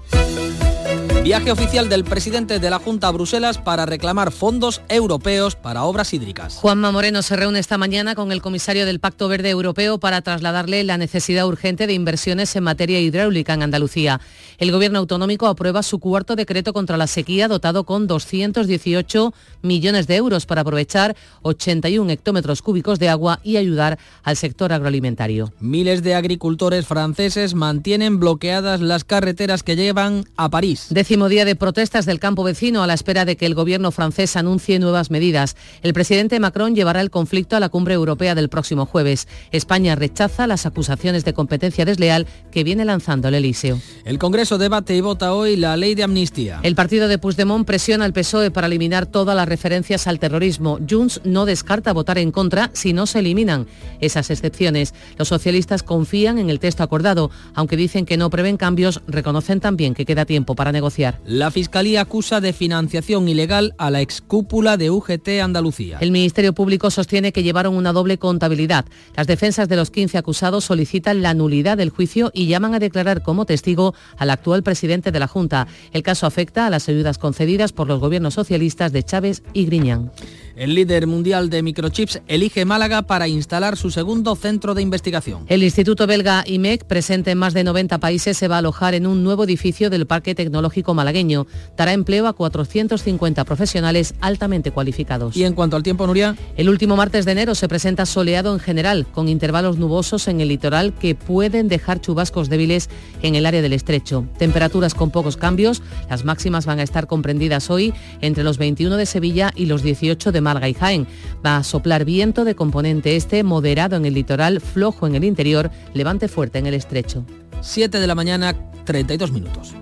[1.22, 6.14] Viaje oficial del presidente de la Junta a Bruselas para reclamar fondos europeos para obras
[6.14, 6.54] hídricas.
[6.54, 10.82] Juanma Moreno se reúne esta mañana con el comisario del Pacto Verde Europeo para trasladarle
[10.82, 14.18] la necesidad urgente de inversiones en materia hidráulica en Andalucía.
[14.56, 20.16] El gobierno autonómico aprueba su cuarto decreto contra la sequía dotado con 218 millones de
[20.16, 25.52] euros para aprovechar 81 hectómetros cúbicos de agua y ayudar al sector agroalimentario.
[25.60, 30.86] Miles de agricultores franceses mantienen bloqueadas las carreteras que llevan a París.
[31.10, 34.36] Décimo día de protestas del campo vecino a la espera de que el gobierno francés
[34.36, 35.56] anuncie nuevas medidas.
[35.82, 39.26] El presidente Macron llevará el conflicto a la cumbre europea del próximo jueves.
[39.50, 43.80] España rechaza las acusaciones de competencia desleal que viene lanzando el Elíseo.
[44.04, 46.60] El Congreso debate y vota hoy la ley de amnistía.
[46.62, 50.78] El partido de Puigdemont presiona al PSOE para eliminar todas las referencias al terrorismo.
[50.88, 53.66] Junts no descarta votar en contra si no se eliminan
[54.00, 54.94] esas excepciones.
[55.18, 59.94] Los socialistas confían en el texto acordado, aunque dicen que no prevén cambios, reconocen también
[59.94, 60.99] que queda tiempo para negociar.
[61.24, 65.98] La Fiscalía acusa de financiación ilegal a la excúpula de UGT Andalucía.
[66.00, 68.84] El Ministerio Público sostiene que llevaron una doble contabilidad.
[69.16, 73.22] Las defensas de los 15 acusados solicitan la nulidad del juicio y llaman a declarar
[73.22, 75.66] como testigo al actual presidente de la Junta.
[75.92, 80.10] El caso afecta a las ayudas concedidas por los gobiernos socialistas de Chávez y Griñán.
[80.56, 85.44] El líder mundial de microchips elige Málaga para instalar su segundo centro de investigación.
[85.48, 89.06] El Instituto belga IMEC, presente en más de 90 países, se va a alojar en
[89.06, 91.46] un nuevo edificio del Parque Tecnológico malagueño.
[91.76, 95.36] Dará empleo a 450 profesionales altamente cualificados.
[95.36, 96.36] Y en cuanto al tiempo, Nuria.
[96.56, 100.48] El último martes de enero se presenta soleado en general, con intervalos nubosos en el
[100.48, 102.90] litoral que pueden dejar chubascos débiles
[103.22, 104.26] en el área del estrecho.
[104.38, 109.06] Temperaturas con pocos cambios, las máximas van a estar comprendidas hoy entre los 21 de
[109.06, 111.06] Sevilla y los 18 de Málaga y Jaén.
[111.44, 115.70] Va a soplar viento de componente este, moderado en el litoral, flojo en el interior,
[115.94, 117.24] levante fuerte en el estrecho.
[117.60, 119.74] 7 de la mañana, 32 minutos.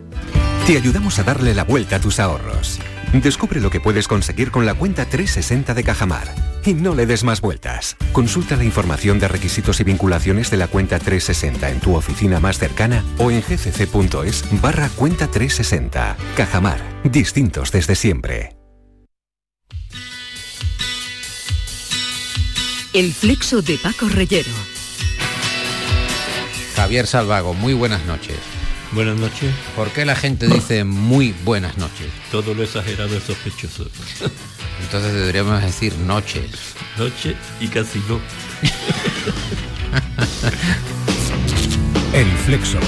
[0.66, 2.79] Te ayudamos a darle la vuelta a tus ahorros.
[3.12, 6.29] Descubre lo que puedes conseguir con la cuenta 360 de Cajamar.
[6.64, 7.97] Y no le des más vueltas.
[8.12, 12.59] Consulta la información de requisitos y vinculaciones de la cuenta 360 en tu oficina más
[12.59, 16.16] cercana o en gcc.es barra cuenta 360.
[16.37, 16.81] Cajamar.
[17.05, 18.58] Distintos desde siempre.
[22.99, 24.51] El flexo de Paco Reyero.
[26.75, 28.35] Javier Salvago, muy buenas noches.
[28.91, 29.55] Buenas noches.
[29.77, 32.09] ¿Por qué la gente dice muy buenas noches?
[32.33, 33.89] Todo lo exagerado es sospechoso.
[34.83, 36.51] Entonces deberíamos decir noches.
[36.97, 38.19] Noche y casi no.
[42.13, 42.81] El Flexo,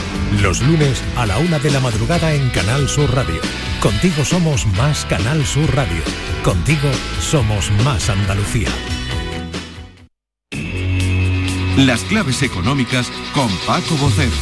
[0.42, 3.40] los lunes a la una de la madrugada en Canal Sur Radio.
[3.78, 6.02] Contigo somos más Canal Sur Radio.
[6.42, 8.70] Contigo somos más Andalucía.
[11.76, 14.32] Las claves económicas con Paco Bocero.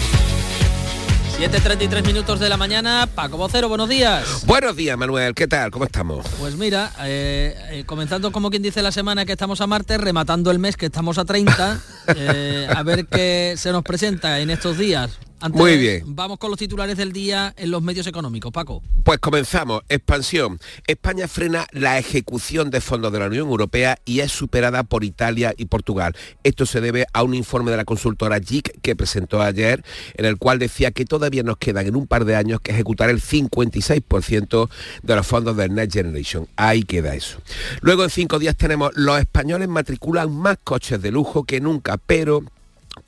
[1.39, 3.07] 7.33 minutos de la mañana.
[3.15, 4.45] Paco Vocero, buenos días.
[4.45, 5.35] Buenos días, Manuel.
[5.35, 5.71] ¿Qué tal?
[5.71, 6.27] ¿Cómo estamos?
[6.41, 10.51] Pues mira, eh, eh, comenzando como quien dice la semana que estamos a martes, rematando
[10.51, 11.81] el mes que estamos a 30,
[12.17, 15.19] eh, a ver qué se nos presenta en estos días.
[15.41, 16.03] Antes, Muy bien.
[16.07, 18.51] Vamos con los titulares del día en los medios económicos.
[18.53, 18.83] Paco.
[19.05, 19.83] Pues comenzamos.
[19.89, 20.59] Expansión.
[20.87, 25.55] España frena la ejecución de fondos de la Unión Europea y es superada por Italia
[25.57, 26.17] y Portugal.
[26.43, 30.39] Esto se debe a un informe de la consultora JIC que presentó ayer, en el
[30.39, 34.69] cual decía que todavía nos quedan en un par de años que ejecutar el 56%
[35.03, 36.49] de los fondos del Next Generation.
[36.57, 37.41] Ahí queda eso.
[37.81, 42.43] Luego en cinco días tenemos los españoles matriculan más coches de lujo que nunca, pero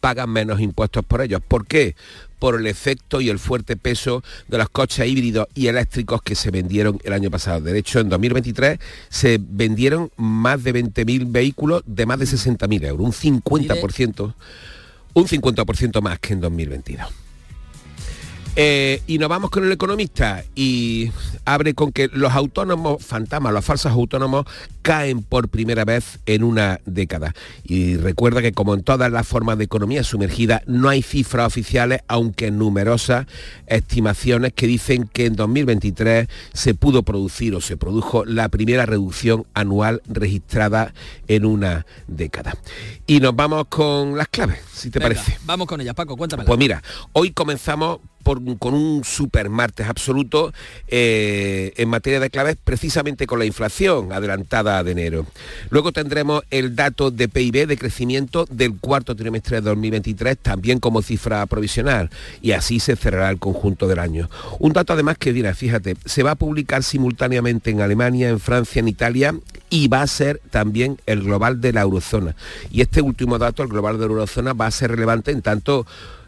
[0.01, 1.41] pagan menos impuestos por ellos.
[1.47, 1.95] ¿Por qué?
[2.41, 6.51] por el efecto y el fuerte peso de los coches híbridos y eléctricos que se
[6.51, 7.61] vendieron el año pasado.
[7.61, 8.79] De hecho, en 2023
[9.11, 14.35] se vendieron más de 20.000 vehículos de más de 60.000 euros, un 50%,
[15.13, 17.30] un 50% más que en 2022.
[18.63, 21.11] Eh, y nos vamos con el economista y
[21.47, 24.45] abre con que los autónomos fantasmas, los falsos autónomos,
[24.83, 27.35] caen por primera vez en una década.
[27.65, 32.03] Y recuerda que como en todas las formas de economía sumergida, no hay cifras oficiales,
[32.07, 33.27] aunque numerosas
[33.67, 39.47] estimaciones que dicen que en 2023 se pudo producir o se produjo la primera reducción
[39.55, 40.93] anual registrada
[41.29, 42.59] en una década.
[43.07, 45.39] Y nos vamos con las claves, si te Venga, parece.
[45.47, 46.45] Vamos con ellas, Paco, cuéntame.
[46.45, 46.83] Pues mira,
[47.15, 50.53] hoy comenzamos con un super martes absoluto
[50.89, 55.27] eh, en materia de claves, precisamente con la inflación adelantada de enero.
[55.71, 61.03] Luego tendremos el dato de PIB de crecimiento del cuarto trimestre de 2023, también como
[61.03, 62.11] cifra provisional,
[62.43, 64.29] y así se cerrará el conjunto del año.
[64.59, 68.81] Un dato además que, mira, fíjate, se va a publicar simultáneamente en Alemania, en Francia,
[68.81, 69.35] en Italia
[69.69, 72.35] y va a ser también el global de la eurozona.
[72.71, 75.87] Y este último dato, el global de la eurozona, va a ser relevante en tanto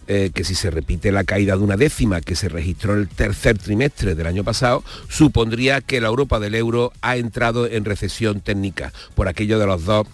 [0.09, 3.59] eh, que si se repite la caída de una décima que se registró el tercer
[3.59, 8.93] trimestre del año pasado, supondría que la Europa del euro ha entrado en recesión técnica
[9.15, 10.09] por aquello de los dos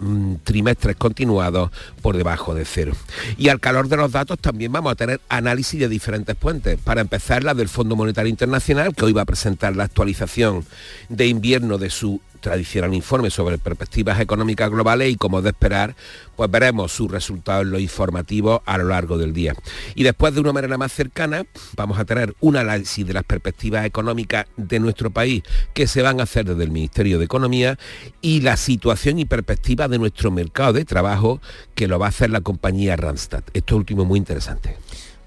[0.00, 1.70] mm, trimestres continuados
[2.02, 2.92] por debajo de cero.
[3.38, 6.80] Y al calor de los datos también vamos a tener análisis de diferentes puentes.
[6.80, 10.64] Para empezar, la del Fondo Monetario Internacional, que hoy va a presentar la actualización
[11.08, 15.94] de invierno de su tradicional informe sobre perspectivas económicas globales y como de esperar,
[16.36, 19.54] pues veremos sus resultados en los informativos a lo largo del día.
[19.94, 21.44] Y después de una manera más cercana,
[21.76, 25.42] vamos a tener un análisis de las perspectivas económicas de nuestro país
[25.74, 27.78] que se van a hacer desde el Ministerio de Economía
[28.20, 31.40] y la situación y perspectiva de nuestro mercado de trabajo
[31.74, 33.44] que lo va a hacer la compañía Randstad.
[33.52, 34.76] Esto último muy interesante.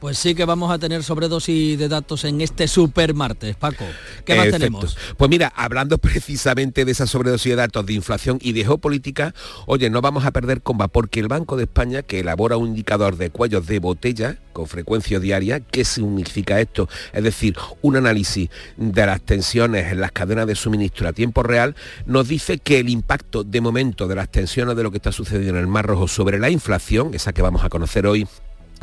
[0.04, 3.86] Pues sí que vamos a tener sobredosis de datos en este super martes, Paco.
[4.26, 4.98] ¿Qué más tenemos?
[5.16, 9.34] Pues mira, hablando precisamente de esa sobredosis de datos de inflación y de geopolítica,
[9.66, 13.16] oye, no vamos a perder comba porque el Banco de España, que elabora un indicador
[13.16, 16.90] de cuellos de botella con frecuencia diaria, ¿qué significa esto?
[17.14, 21.78] Es decir, un análisis de las tensiones en las cadenas de suministro a tiempo real,
[22.06, 25.52] nos dice que el impacto de momento de las tensiones de lo que está sucediendo
[25.52, 28.28] en el Mar Rojo sobre la inflación, esa que vamos a conocer hoy,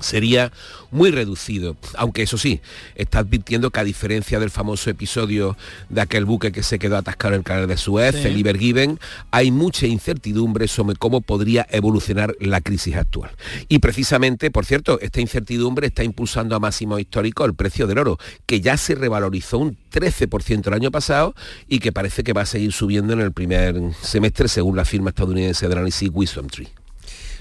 [0.00, 0.52] sería
[0.90, 2.60] muy reducido, aunque eso sí,
[2.94, 5.56] está advirtiendo que a diferencia del famoso episodio
[5.88, 8.26] de aquel buque que se quedó atascado en el canal de Suez, Sí.
[8.28, 8.98] el Iber Given,
[9.30, 13.30] hay mucha incertidumbre sobre cómo podría evolucionar la crisis actual.
[13.68, 18.18] Y precisamente, por cierto, esta incertidumbre está impulsando a máximo histórico el precio del oro,
[18.46, 21.34] que ya se revalorizó un 13% el año pasado
[21.68, 25.10] y que parece que va a seguir subiendo en el primer semestre según la firma
[25.10, 26.68] estadounidense de análisis Wisdom Tree.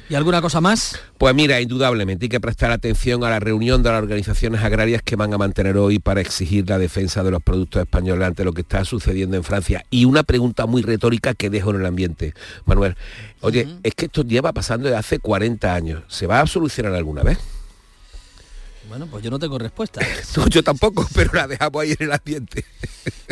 [0.10, 1.00] ¿Y alguna cosa más?
[1.20, 5.16] Pues mira, indudablemente hay que prestar atención a la reunión de las organizaciones agrarias que
[5.16, 8.62] van a mantener hoy para exigir la defensa de los productos españoles ante lo que
[8.62, 9.86] está sucediendo en Francia.
[9.92, 12.34] Y una pregunta muy retórica que dejo en el ambiente,
[12.66, 12.96] Manuel.
[13.42, 16.02] Oye, es que esto lleva pasando desde hace 40 años.
[16.08, 17.38] ¿Se va a solucionar alguna vez?
[18.90, 20.02] Bueno, pues yo no tengo respuesta.
[20.36, 22.66] No, yo tampoco, pero la dejamos ahí en el ambiente.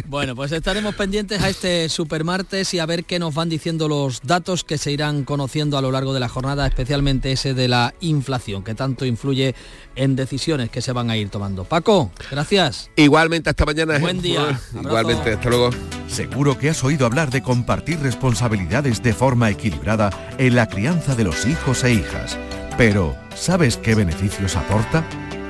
[0.05, 4.21] Bueno, pues estaremos pendientes a este supermartes y a ver qué nos van diciendo los
[4.21, 7.93] datos que se irán conociendo a lo largo de la jornada, especialmente ese de la
[7.99, 9.53] inflación, que tanto influye
[9.95, 11.65] en decisiones que se van a ir tomando.
[11.65, 12.89] Paco, gracias.
[12.95, 13.97] Igualmente, hasta mañana.
[13.97, 14.43] Buen día.
[14.43, 14.79] Abrazo.
[14.81, 15.71] Igualmente, hasta luego.
[16.07, 21.25] Seguro que has oído hablar de compartir responsabilidades de forma equilibrada en la crianza de
[21.25, 22.37] los hijos e hijas.
[22.77, 25.03] Pero, ¿sabes qué beneficios aporta?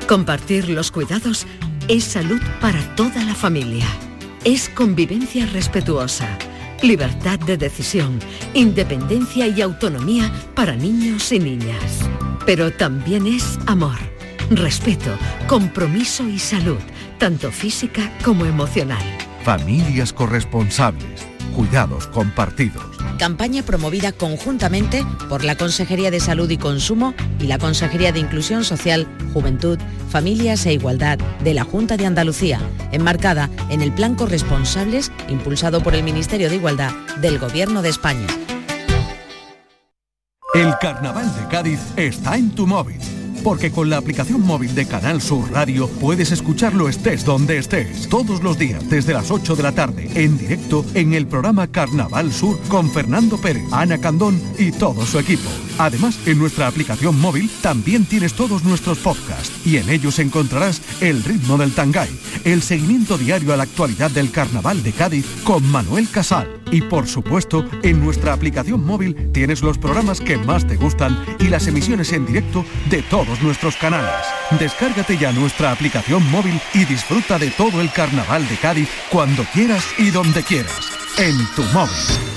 [0.08, 1.45] Compartir los cuidados
[1.89, 3.86] es salud para toda la familia.
[4.45, 6.30] Es convivencia respetuosa,
[6.82, 8.18] libertad de decisión,
[8.53, 12.10] independencia y autonomía para niños y niñas.
[12.45, 13.97] Pero también es amor,
[14.49, 15.12] respeto,
[15.45, 16.80] compromiso y salud,
[17.18, 19.03] tanto física como emocional.
[19.43, 21.28] Familias corresponsables,
[21.58, 22.86] cuidados compartidos.
[23.18, 28.64] Campaña promovida conjuntamente por la Consejería de Salud y Consumo y la Consejería de Inclusión
[28.64, 29.80] Social, Juventud,
[30.12, 32.60] Familias e Igualdad de la Junta de Andalucía,
[32.91, 36.91] enmarcada en el Plan Corresponsables impulsado por el Ministerio de Igualdad
[37.22, 38.28] del Gobierno de España.
[40.53, 43.16] El carnaval de Cádiz está en tu móvil.
[43.44, 48.44] Porque con la aplicación móvil de Canal Sur Radio puedes escucharlo estés donde estés, todos
[48.44, 52.60] los días desde las 8 de la tarde, en directo en el programa Carnaval Sur
[52.68, 55.50] con Fernando Pérez, Ana Candón y todo su equipo.
[55.80, 61.23] Además, en nuestra aplicación móvil también tienes todos nuestros podcasts y en ellos encontrarás el
[61.23, 62.09] ritmo del tangay,
[62.43, 66.61] el seguimiento diario a la actualidad del Carnaval de Cádiz con Manuel Casal.
[66.71, 71.47] Y por supuesto, en nuestra aplicación móvil tienes los programas que más te gustan y
[71.47, 74.25] las emisiones en directo de todos nuestros canales.
[74.59, 79.86] Descárgate ya nuestra aplicación móvil y disfruta de todo el Carnaval de Cádiz cuando quieras
[79.97, 80.91] y donde quieras.
[81.17, 82.37] En tu móvil.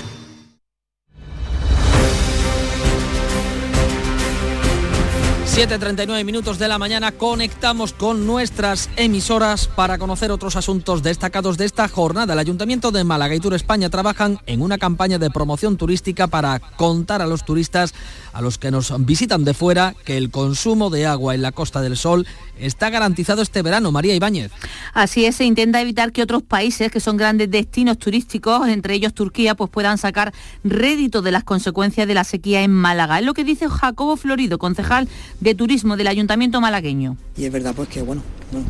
[5.61, 11.67] 7.39 minutos de la mañana conectamos con nuestras emisoras para conocer otros asuntos destacados de
[11.67, 12.33] esta jornada.
[12.33, 16.61] El Ayuntamiento de Málaga y Tour España trabajan en una campaña de promoción turística para
[16.61, 17.93] contar a los turistas,
[18.33, 21.83] a los que nos visitan de fuera, que el consumo de agua en la Costa
[21.83, 22.27] del Sol
[22.59, 23.93] está garantizado este verano.
[23.93, 24.53] María Ibáñez.
[24.95, 29.13] Así es, se intenta evitar que otros países que son grandes destinos turísticos, entre ellos
[29.13, 30.33] Turquía, pues puedan sacar
[30.65, 33.19] rédito de las consecuencias de la sequía en Málaga.
[33.19, 35.09] Es lo que dice Jacobo Florido, concejal
[35.41, 37.17] de Turismo del Ayuntamiento malagueño.
[37.37, 38.23] Y es verdad pues que bueno,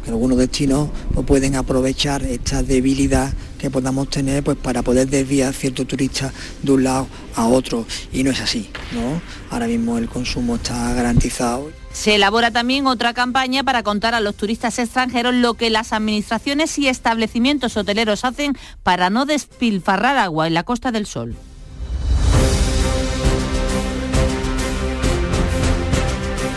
[0.05, 5.55] que algunos destinos pues, pueden aprovechar esta debilidad que podamos tener pues para poder desviar
[5.55, 7.07] ciertos turistas de un lado
[7.37, 9.21] a otro y no es así, ¿no?
[9.51, 11.71] Ahora mismo el consumo está garantizado.
[11.93, 16.79] Se elabora también otra campaña para contar a los turistas extranjeros lo que las administraciones
[16.79, 21.37] y establecimientos hoteleros hacen para no despilfarrar agua en la Costa del Sol.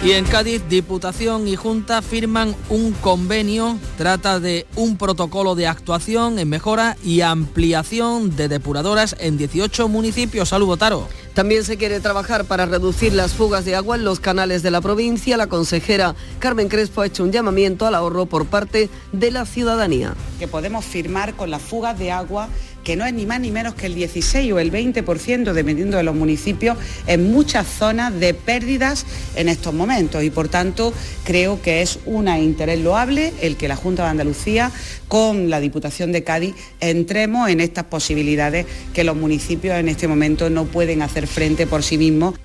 [0.06, 6.40] Y en Cádiz, Diputación y Junta firman un convenio, trata de un protocolo de actuación
[6.40, 10.50] en mejora y ampliación de depuradoras en 18 municipios.
[10.50, 11.08] Salud, Botaro.
[11.34, 14.82] También se quiere trabajar para reducir las fugas de agua en los canales de la
[14.82, 15.38] provincia.
[15.38, 20.16] La consejera Carmen Crespo ha hecho un llamamiento al ahorro por parte de la ciudadanía.
[20.38, 22.50] Que podemos firmar con las fugas de agua
[22.84, 26.04] que no es ni más ni menos que el 16 o el 20%, dependiendo de
[26.04, 26.78] los municipios,
[27.08, 29.06] en muchas zonas de pérdidas
[29.36, 30.24] en estos momentos.
[30.24, 34.72] Y por tanto, creo que es un interés loable el que la Junta de Andalucía,
[35.08, 40.50] con la Diputación de Cádiz, entremos en estas posibilidades que los municipios en este momento
[40.50, 42.36] no pueden hacer frente por sí mismos.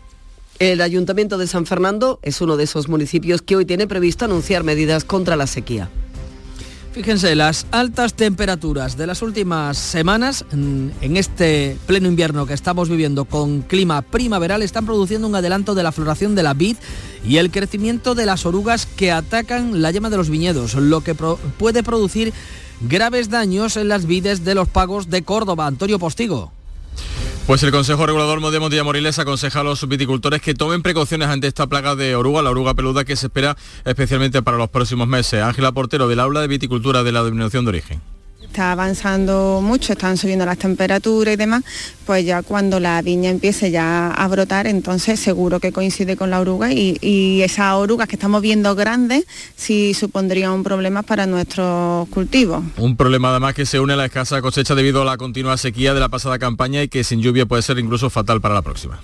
[0.59, 4.65] El Ayuntamiento de San Fernando es uno de esos municipios que hoy tiene previsto anunciar
[4.65, 5.89] medidas contra la sequía.
[6.93, 13.25] Fíjense, las altas temperaturas de las últimas semanas en este pleno invierno que estamos viviendo
[13.25, 16.77] con clima primaveral están produciendo un adelanto de la floración de la vid
[17.25, 21.15] y el crecimiento de las orugas que atacan la yema de los viñedos, lo que
[21.15, 22.33] puede producir
[22.81, 25.67] graves daños en las vides de los pagos de Córdoba.
[25.67, 26.58] Antonio Postigo.
[27.49, 31.47] Pues el Consejo Regulador de Montilla Moriles aconseja a los viticultores que tomen precauciones ante
[31.47, 35.43] esta plaga de oruga, la oruga peluda que se espera especialmente para los próximos meses.
[35.43, 38.18] Ángela Portero del Aula de Viticultura de la Denominación de Origen
[38.49, 41.63] está avanzando mucho, están subiendo las temperaturas y demás,
[42.07, 46.41] pues ya cuando la viña empiece ya a brotar, entonces seguro que coincide con la
[46.41, 46.99] oruga y,
[47.43, 49.25] esas orugas que estamos viendo grandes
[49.57, 52.65] sí supondrían un problema para nuestros cultivos.
[52.77, 55.95] Un problema además que se une a la escasa cosecha debido a la continua sequía
[55.95, 59.01] de la pasada campaña y que sin lluvia puede ser incluso fatal para la próxima.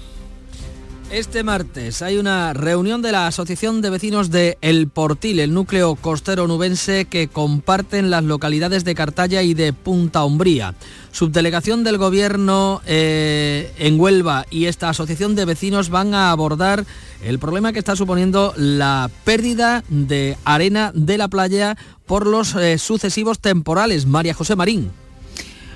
[1.15, 5.95] Este martes hay una reunión de la Asociación de Vecinos de El Portil, el núcleo
[5.95, 10.75] costero nubense que comparten las localidades de Cartaya y de Punta Umbría.
[11.13, 16.85] Subdelegación del Gobierno eh, en Huelva y esta Asociación de Vecinos van a abordar
[17.23, 22.77] el problema que está suponiendo la pérdida de arena de la playa por los eh,
[22.77, 24.07] sucesivos temporales.
[24.07, 24.91] María José Marín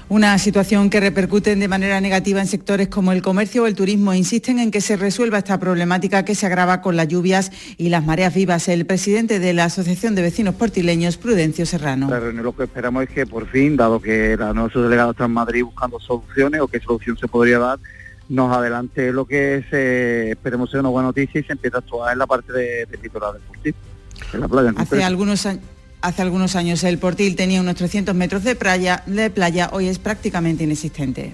[0.08, 4.14] una situación que repercute de manera negativa en sectores como el comercio o el turismo.
[4.14, 8.04] Insisten en que se resuelva esta problemática que se agrava con las lluvias y las
[8.04, 8.68] mareas vivas.
[8.68, 12.08] El presidente de la Asociación de Vecinos Portileños, Prudencio Serrano.
[12.08, 15.64] Lo que esperamos es que por fin, dado que la nuestro delegado está en Madrid
[15.64, 17.78] buscando soluciones o qué solución se podría dar,
[18.28, 21.80] nos adelante lo que es, eh, esperemos ser una buena noticia y se empieza a
[21.80, 23.76] actuar en la parte de, de litoral deportivo,
[24.32, 24.72] en la playa.
[24.76, 25.62] Hace algunos años
[26.00, 29.98] Hace algunos años el Portil tenía unos 300 metros de playa, de playa, hoy es
[29.98, 31.32] prácticamente inexistente.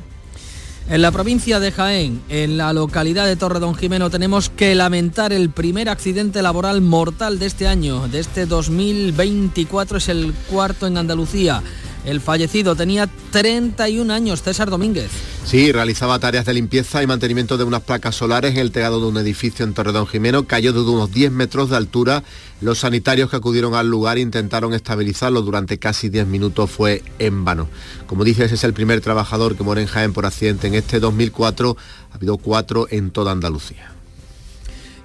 [0.88, 5.32] En la provincia de Jaén, en la localidad de Torre Don Jimeno, tenemos que lamentar
[5.32, 10.96] el primer accidente laboral mortal de este año, de este 2024, es el cuarto en
[10.96, 11.62] Andalucía.
[12.04, 15.10] El fallecido tenía 31 años, César Domínguez.
[15.46, 19.06] Sí, realizaba tareas de limpieza y mantenimiento de unas placas solares en el tegado de
[19.06, 20.46] un edificio en Torredón Jimeno.
[20.46, 22.22] Cayó de unos 10 metros de altura.
[22.60, 26.70] Los sanitarios que acudieron al lugar intentaron estabilizarlo durante casi 10 minutos.
[26.70, 27.68] Fue en vano.
[28.06, 31.76] Como dices, es el primer trabajador que muere en Jaén por accidente en este 2004.
[32.12, 33.93] Ha habido cuatro en toda Andalucía.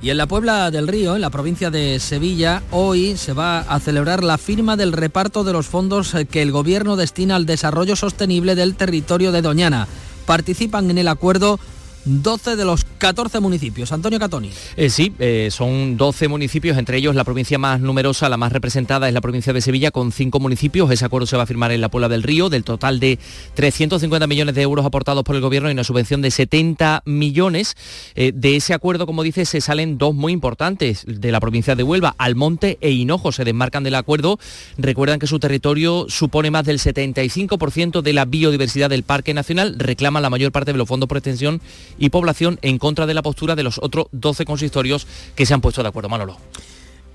[0.01, 3.79] Y en la Puebla del Río, en la provincia de Sevilla, hoy se va a
[3.81, 8.55] celebrar la firma del reparto de los fondos que el gobierno destina al desarrollo sostenible
[8.55, 9.89] del territorio de Doñana.
[10.25, 11.59] Participan en el acuerdo
[12.05, 13.91] 12 de los 14 municipios.
[13.91, 14.51] Antonio Catoni.
[14.77, 19.07] Eh, sí, eh, son 12 municipios, entre ellos la provincia más numerosa, la más representada
[19.07, 20.91] es la provincia de Sevilla, con 5 municipios.
[20.91, 23.19] Ese acuerdo se va a firmar en la Puebla del Río, del total de
[23.53, 27.75] 350 millones de euros aportados por el gobierno y una subvención de 70 millones.
[28.15, 31.83] Eh, de ese acuerdo, como dice, se salen dos muy importantes de la provincia de
[31.83, 33.31] Huelva, Almonte e Hinojo.
[33.31, 34.39] Se desmarcan del acuerdo.
[34.77, 39.75] Recuerdan que su territorio supone más del 75% de la biodiversidad del Parque Nacional.
[39.77, 41.61] Reclaman la mayor parte de los fondos por extensión
[41.99, 45.61] y población en contra de la postura de los otros 12 consistorios que se han
[45.61, 46.09] puesto de acuerdo.
[46.09, 46.37] Manolo.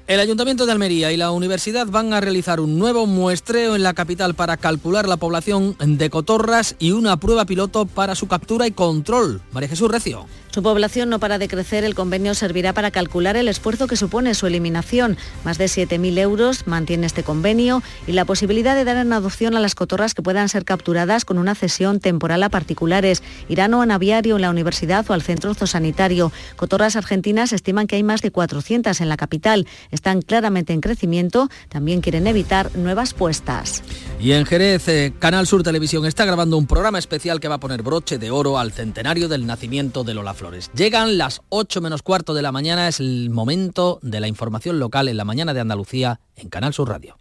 [0.07, 3.95] El Ayuntamiento de Almería y la Universidad van a realizar un nuevo muestreo en la
[3.95, 8.73] capital para calcular la población de cotorras y una prueba piloto para su captura y
[8.73, 9.41] control.
[9.51, 10.27] María Jesús Recio.
[10.55, 14.35] Su población no para de crecer, el convenio servirá para calcular el esfuerzo que supone
[14.35, 15.19] su eliminación.
[15.43, 19.61] Más de 7.000 euros mantiene este convenio y la posibilidad de dar en adopción a
[19.61, 23.87] las cotorras que puedan ser capturadas con una cesión temporal a particulares, irán o a
[23.87, 26.31] naviario en la universidad o al centro zoosanitario.
[26.55, 29.67] Cotorras argentinas estiman que hay más de 400 en la capital.
[29.91, 33.83] Están claramente en crecimiento, también quieren evitar nuevas puestas.
[34.21, 37.61] Y en Jerez, eh, Canal Sur Televisión está grabando un programa especial que va a
[37.61, 40.44] poner broche de oro al centenario del nacimiento de Lola Flores.
[40.75, 45.09] Llegan las 8 menos cuarto de la mañana, es el momento de la información local
[45.09, 47.17] en la mañana de Andalucía en Canal Sur Radio.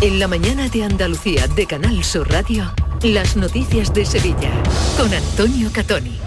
[0.00, 2.72] En la mañana de Andalucía de Canal Sur Radio,
[3.02, 4.50] las noticias de Sevilla
[4.98, 6.18] con Antonio Catoni.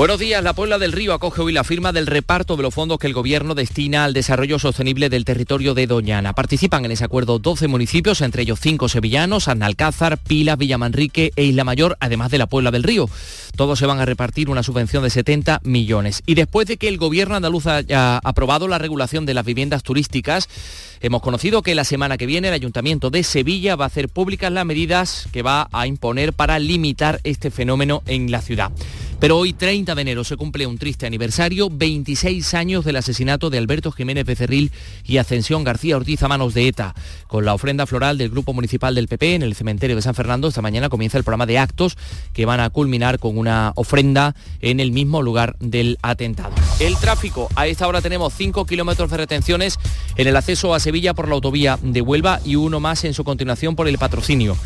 [0.00, 0.42] Buenos días.
[0.42, 3.12] La Puebla del Río acoge hoy la firma del reparto de los fondos que el
[3.12, 6.32] Gobierno destina al desarrollo sostenible del territorio de Doñana.
[6.32, 11.64] Participan en ese acuerdo 12 municipios, entre ellos 5 sevillanos, Annalcázar, Pilas, Villamanrique e Isla
[11.64, 13.10] Mayor, además de la Puebla del Río.
[13.56, 16.22] Todos se van a repartir una subvención de 70 millones.
[16.24, 20.48] Y después de que el Gobierno andaluz haya aprobado la regulación de las viviendas turísticas,
[21.02, 24.50] hemos conocido que la semana que viene el Ayuntamiento de Sevilla va a hacer públicas
[24.50, 28.72] las medidas que va a imponer para limitar este fenómeno en la ciudad.
[29.20, 33.58] Pero hoy, 30 de enero, se cumple un triste aniversario, 26 años del asesinato de
[33.58, 34.72] Alberto Jiménez Becerril
[35.04, 36.94] y Ascensión García Ortiz a manos de ETA.
[37.26, 40.48] Con la ofrenda floral del Grupo Municipal del PP en el cementerio de San Fernando,
[40.48, 41.98] esta mañana comienza el programa de actos
[42.32, 46.54] que van a culminar con una ofrenda en el mismo lugar del atentado.
[46.78, 49.78] El tráfico, a esta hora tenemos 5 kilómetros de retenciones
[50.16, 53.22] en el acceso a Sevilla por la autovía de Huelva y uno más en su
[53.22, 54.56] continuación por el patrocinio.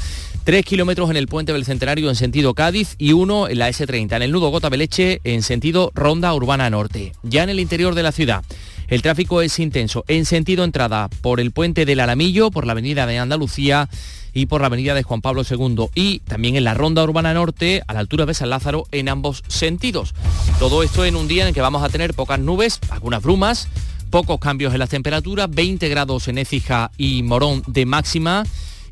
[0.45, 4.17] Tres kilómetros en el puente del Centenario en sentido Cádiz y uno en la S30,
[4.17, 7.15] en el nudo Gota Beleche en sentido Ronda Urbana Norte.
[7.23, 8.45] Ya en el interior de la ciudad.
[8.89, 13.07] El tráfico es intenso en sentido entrada por el puente del Alamillo, por la avenida
[13.07, 13.89] de Andalucía
[14.35, 17.83] y por la avenida de Juan Pablo II y también en la Ronda Urbana Norte
[17.87, 20.15] a la altura de San Lázaro en ambos sentidos.
[20.59, 23.67] Todo esto en un día en el que vamos a tener pocas nubes, algunas brumas,
[24.11, 28.45] pocos cambios en las temperaturas, 20 grados en Écija y Morón de máxima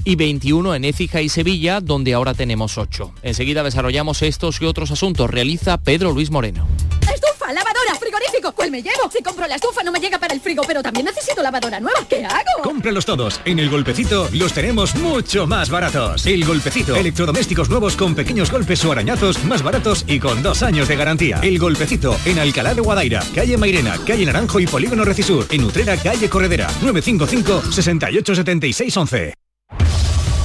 [0.05, 3.13] y 21 en Écija y Sevilla, donde ahora tenemos 8.
[3.23, 5.31] Enseguida desarrollamos estos y otros asuntos.
[5.31, 6.67] Realiza Pedro Luis Moreno.
[7.03, 7.53] ¡Estufa!
[7.53, 7.95] ¡Lavadora!
[7.99, 8.53] ¡Frigorífico!
[8.53, 9.11] ¿Cuál me llevo?
[9.13, 12.01] Si compro la estufa no me llega para el frigo, pero también necesito lavadora nueva.
[12.09, 12.63] ¿Qué hago?
[12.63, 13.41] Cómpralos todos.
[13.45, 16.27] En El Golpecito los tenemos mucho más baratos.
[16.27, 16.97] El Golpecito.
[16.97, 21.41] Electrodomésticos nuevos con pequeños golpes o arañazos más baratos y con dos años de garantía.
[21.43, 22.17] El Golpecito.
[22.25, 25.47] En Alcalá de Guadaira, calle Mairena, calle Naranjo y Polígono Recisur.
[25.51, 26.69] En Utrera, calle Corredera.
[26.81, 29.42] 955 68 76 11.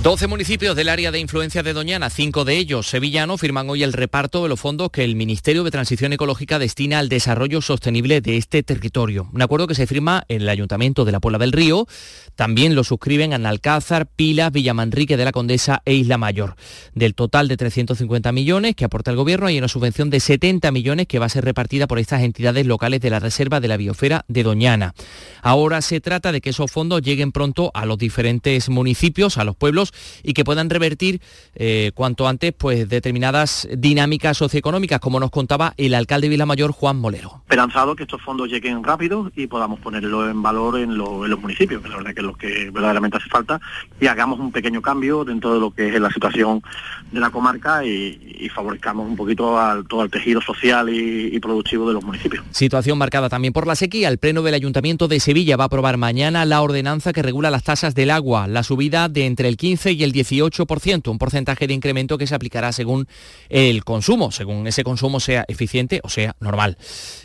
[0.00, 3.92] 12 municipios del área de influencia de Doñana, cinco de ellos sevillanos, firman hoy el
[3.92, 8.38] reparto de los fondos que el Ministerio de Transición Ecológica destina al desarrollo sostenible de
[8.38, 9.28] este territorio.
[9.32, 11.86] Un acuerdo que se firma en el Ayuntamiento de la Puebla del Río,
[12.34, 16.56] también lo suscriben Analcázar, Pilas, Villamanrique de la Condesa e Isla Mayor.
[16.94, 21.06] Del total de 350 millones que aporta el Gobierno, hay una subvención de 70 millones
[21.06, 24.24] que va a ser repartida por estas entidades locales de la Reserva de la Biosfera
[24.26, 24.94] de Doñana.
[25.42, 29.54] Ahora se trata de que esos fondos lleguen pronto a los diferentes municipios, a los
[29.54, 29.81] pueblos,
[30.22, 31.20] y que puedan revertir
[31.54, 36.98] eh, cuanto antes pues, determinadas dinámicas socioeconómicas, como nos contaba el alcalde de Vilamayor, Juan
[36.98, 37.40] Molero.
[37.44, 41.40] Esperanzado que estos fondos lleguen rápido y podamos ponerlo en valor en, lo- en los
[41.40, 43.60] municipios, que la verdad que es lo que verdaderamente hace falta,
[44.00, 46.62] y hagamos un pequeño cambio dentro de lo que es la situación
[47.10, 51.40] de la comarca y, y favorezcamos un poquito al, todo el tejido social y, y
[51.40, 52.44] productivo de los municipios.
[52.50, 54.08] Situación marcada también por la sequía.
[54.08, 57.62] El Pleno del Ayuntamiento de Sevilla va a aprobar mañana la ordenanza que regula las
[57.64, 61.66] tasas del agua, la subida de entre el 15 15 y el 18%, un porcentaje
[61.66, 63.06] de incremento que se aplicará según
[63.48, 66.76] el consumo, según ese consumo sea eficiente o sea normal.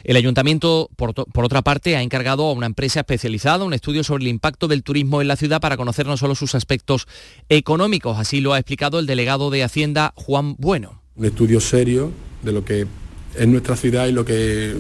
[0.06, 4.24] El ayuntamiento, por, por otra parte, ha encargado a una empresa especializada un estudio sobre
[4.24, 7.06] el impacto del turismo en la ciudad para conocer no solo sus aspectos
[7.50, 11.02] económicos, así lo ha explicado el delegado de Hacienda, Juan Bueno.
[11.18, 12.88] Un estudio serio de lo que
[13.36, 14.74] es nuestra ciudad y lo que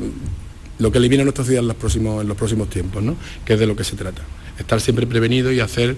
[0.80, 3.18] lo que le viene a nuestra ciudad en los próximos, en los próximos tiempos, ¿no?
[3.44, 4.22] que es de lo que se trata.
[4.58, 5.98] Estar siempre prevenido y hacer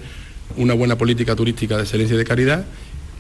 [0.58, 2.66] una buena política turística de excelencia y de calidad,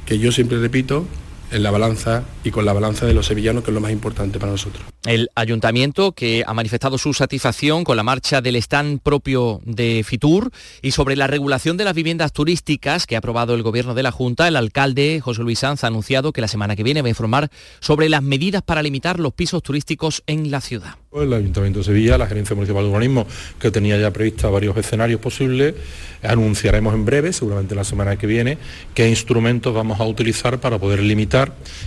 [0.06, 1.08] que yo siempre repito,
[1.52, 4.40] en la balanza y con la balanza de los sevillanos, que es lo más importante
[4.40, 4.84] para nosotros.
[5.06, 10.52] El ayuntamiento que ha manifestado su satisfacción con la marcha del stand propio de Fitur
[10.82, 14.12] y sobre la regulación de las viviendas turísticas que ha aprobado el gobierno de la
[14.12, 17.10] Junta, el alcalde José Luis Sanz ha anunciado que la semana que viene va a
[17.10, 20.96] informar sobre las medidas para limitar los pisos turísticos en la ciudad.
[21.12, 23.26] El Ayuntamiento de Sevilla, la Gerencia Municipal de Urbanismo,
[23.60, 25.74] que tenía ya prevista varios escenarios posibles,
[26.22, 28.58] anunciaremos en breve, seguramente la semana que viene,
[28.94, 31.39] qué instrumentos vamos a utilizar para poder limitar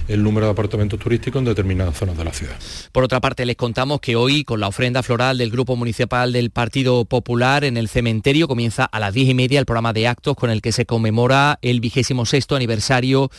[0.09, 2.55] el número de apartamentos turísticos en determinadas zonas de la ciudad.
[2.93, 6.51] Por otra parte, les contamos que hoy, con la ofrenda floral del Grupo Municipal del
[6.51, 10.37] Partido Popular en el cementerio, comienza a las diez y media el programa de actos
[10.37, 13.31] con el que se conmemora el vigésimo sexto aniversario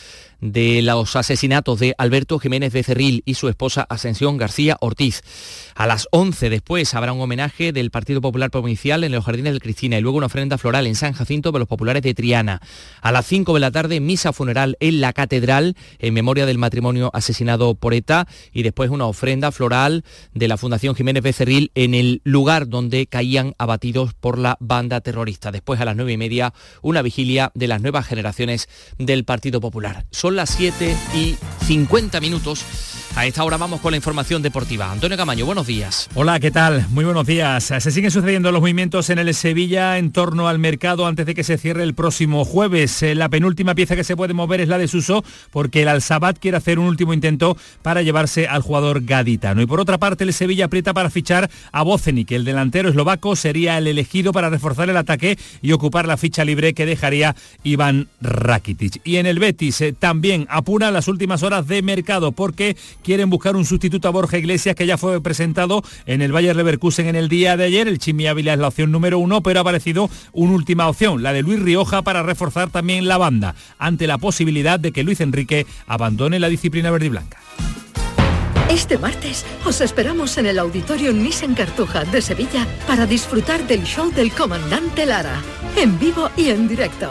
[0.44, 5.22] de los asesinatos de Alberto Jiménez Becerril y su esposa Ascensión García Ortiz.
[5.74, 9.62] A las 11 después habrá un homenaje del Partido Popular Provincial en los Jardines del
[9.62, 12.60] Cristina y luego una ofrenda floral en San Jacinto de los populares de Triana.
[13.00, 17.10] A las 5 de la tarde, misa funeral en la Catedral en memoria del matrimonio
[17.14, 22.20] asesinado por ETA y después una ofrenda floral de la Fundación Jiménez Becerril en el
[22.22, 25.50] lugar donde caían abatidos por la banda terrorista.
[25.50, 28.68] Después a las 9 y media, una vigilia de las nuevas generaciones
[28.98, 30.04] del Partido Popular
[30.34, 32.64] las 7 y 50 minutos.
[33.16, 34.90] A esta hora vamos con la información deportiva.
[34.90, 36.10] Antonio Camaño, buenos días.
[36.16, 36.88] Hola, ¿qué tal?
[36.88, 37.62] Muy buenos días.
[37.62, 41.44] Se siguen sucediendo los movimientos en el Sevilla en torno al mercado antes de que
[41.44, 43.04] se cierre el próximo jueves.
[43.04, 46.40] Eh, la penúltima pieza que se puede mover es la de Suso porque el Al-Sabat
[46.40, 49.62] quiere hacer un último intento para llevarse al jugador gaditano.
[49.62, 51.84] Y por otra parte, el Sevilla aprieta para fichar a
[52.26, 56.44] que El delantero eslovaco sería el elegido para reforzar el ataque y ocupar la ficha
[56.44, 59.00] libre que dejaría Iván Rakitic.
[59.04, 63.54] Y en el Betis eh, también apura las últimas horas de mercado porque quieren buscar
[63.54, 67.28] un sustituto a Borja Iglesias que ya fue presentado en el Bayer Leverkusen en el
[67.28, 67.86] día de ayer.
[67.86, 71.32] El Chimi Ávila es la opción número uno, pero ha aparecido una última opción, la
[71.32, 75.66] de Luis Rioja para reforzar también la banda, ante la posibilidad de que Luis Enrique
[75.86, 77.38] abandone la disciplina verde y blanca.
[78.70, 84.10] Este martes os esperamos en el Auditorio Nissan Cartuja de Sevilla para disfrutar del show
[84.10, 85.42] del comandante Lara,
[85.76, 87.10] en vivo y en directo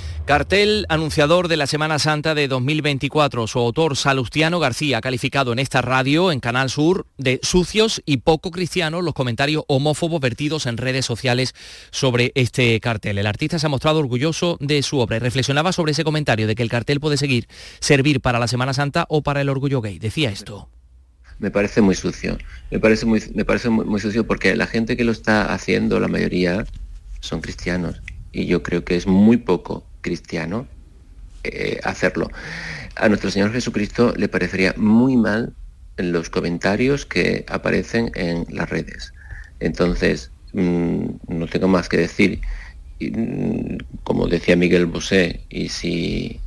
[0.31, 3.47] Cartel anunciador de la Semana Santa de 2024.
[3.47, 8.15] Su autor, Salustiano García, ha calificado en esta radio, en Canal Sur, de sucios y
[8.15, 11.53] poco cristianos los comentarios homófobos vertidos en redes sociales
[11.89, 13.17] sobre este cartel.
[13.17, 16.55] El artista se ha mostrado orgulloso de su obra y reflexionaba sobre ese comentario de
[16.55, 17.49] que el cartel puede seguir
[17.81, 19.99] servir para la Semana Santa o para el orgullo gay.
[19.99, 20.69] Decía esto
[21.39, 22.37] me parece muy sucio.
[22.69, 26.07] Me parece muy, me parece muy, sucio porque la gente que lo está haciendo, la
[26.07, 26.65] mayoría,
[27.19, 28.01] son cristianos.
[28.31, 30.67] Y yo creo que es muy poco cristiano
[31.43, 32.29] eh, hacerlo.
[32.95, 35.53] A nuestro Señor Jesucristo le parecería muy mal
[35.97, 39.13] en los comentarios que aparecen en las redes.
[39.59, 42.41] Entonces, mm, no tengo más que decir.
[42.99, 46.39] Mm, como decía Miguel Bosé, y si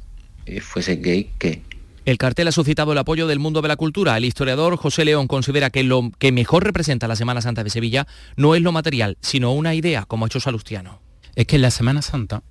[0.61, 1.63] fuese gay, ¿qué?
[2.05, 4.17] El cartel ha suscitado el apoyo del mundo de la cultura.
[4.17, 8.07] El historiador José León considera que lo que mejor representa la Semana Santa de Sevilla
[8.37, 11.01] no es lo material, sino una idea, como ha hecho Salustiano.
[11.35, 12.43] Es que en la Semana Santa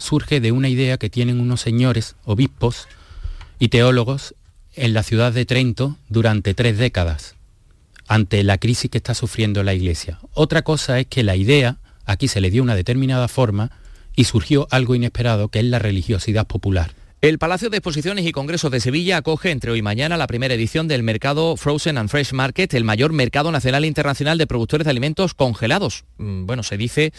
[0.00, 2.88] surge de una idea que tienen unos señores, obispos
[3.58, 4.34] y teólogos
[4.74, 7.36] en la ciudad de Trento durante tres décadas,
[8.08, 10.18] ante la crisis que está sufriendo la Iglesia.
[10.32, 11.76] Otra cosa es que la idea,
[12.06, 13.70] aquí se le dio una determinada forma
[14.16, 16.92] y surgió algo inesperado, que es la religiosidad popular.
[17.22, 20.54] El Palacio de Exposiciones y Congresos de Sevilla acoge entre hoy y mañana la primera
[20.54, 24.86] edición del mercado Frozen and Fresh Market, el mayor mercado nacional e internacional de productores
[24.86, 26.06] de alimentos congelados.
[26.16, 27.12] Mm, bueno, se dice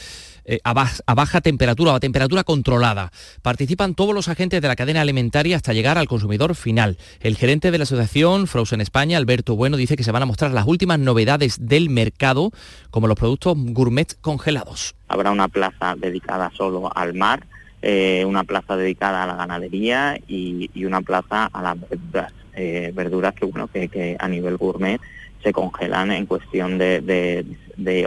[0.45, 3.11] eh, a, baja temperatura o a temperatura controlada.
[3.43, 6.97] Participan todos los agentes de la cadena alimentaria hasta llegar al consumidor final.
[7.19, 10.49] El gerente de la asociación Frozen España, Alberto Bueno, dice que se van a mostrar
[10.49, 12.49] las últimas novedades del mercado,
[12.89, 14.95] como los productos gourmet congelados.
[15.07, 17.45] Habrá una plaza dedicada solo al mar
[17.81, 22.33] eh, una plaza dedicada a la ganadería y, una plaza a las verduras.
[22.55, 24.99] eh, que a nivel gourmet
[25.43, 27.45] se congelan en cuestión de,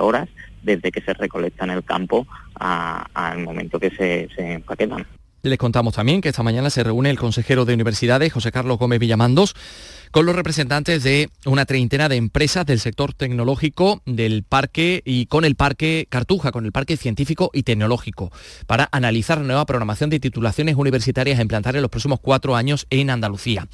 [0.01, 0.29] horas
[0.63, 5.07] desde que se recolectan el campo al momento que se, se empaquetan.
[5.45, 8.99] Les contamos también que esta mañana se reúne el consejero de universidades, José Carlos Gómez
[8.99, 9.55] Villamandos,
[10.15, 15.45] con los representantes de una treintena de empresas del sector tecnológico del parque y con
[15.45, 18.31] el parque Cartuja, con el parque científico y tecnológico,
[18.69, 22.87] para analizar la nueva programación de titulaciones universitarias a implantar en los próximos cuatro años
[22.91, 23.67] en Andalucía.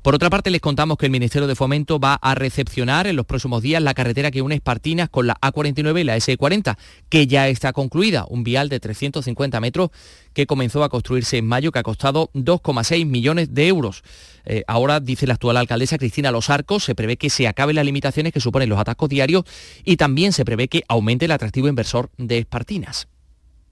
[0.00, 3.26] Por otra parte, les contamos que el Ministerio de Fomento va a recepcionar en los
[3.26, 6.76] próximos días la carretera que une Espartinas con la A49 y la S40,
[7.08, 9.90] que ya está concluida, un vial de 350 metros
[10.32, 14.04] que comenzó a construirse en mayo, que ha costado 2,6 millones de euros.
[14.44, 17.84] Eh, ahora, dice la actual alcaldesa Cristina Los Arcos, se prevé que se acaben las
[17.84, 19.44] limitaciones que suponen los atascos diarios
[19.84, 23.08] y también se prevé que aumente el atractivo inversor de Espartinas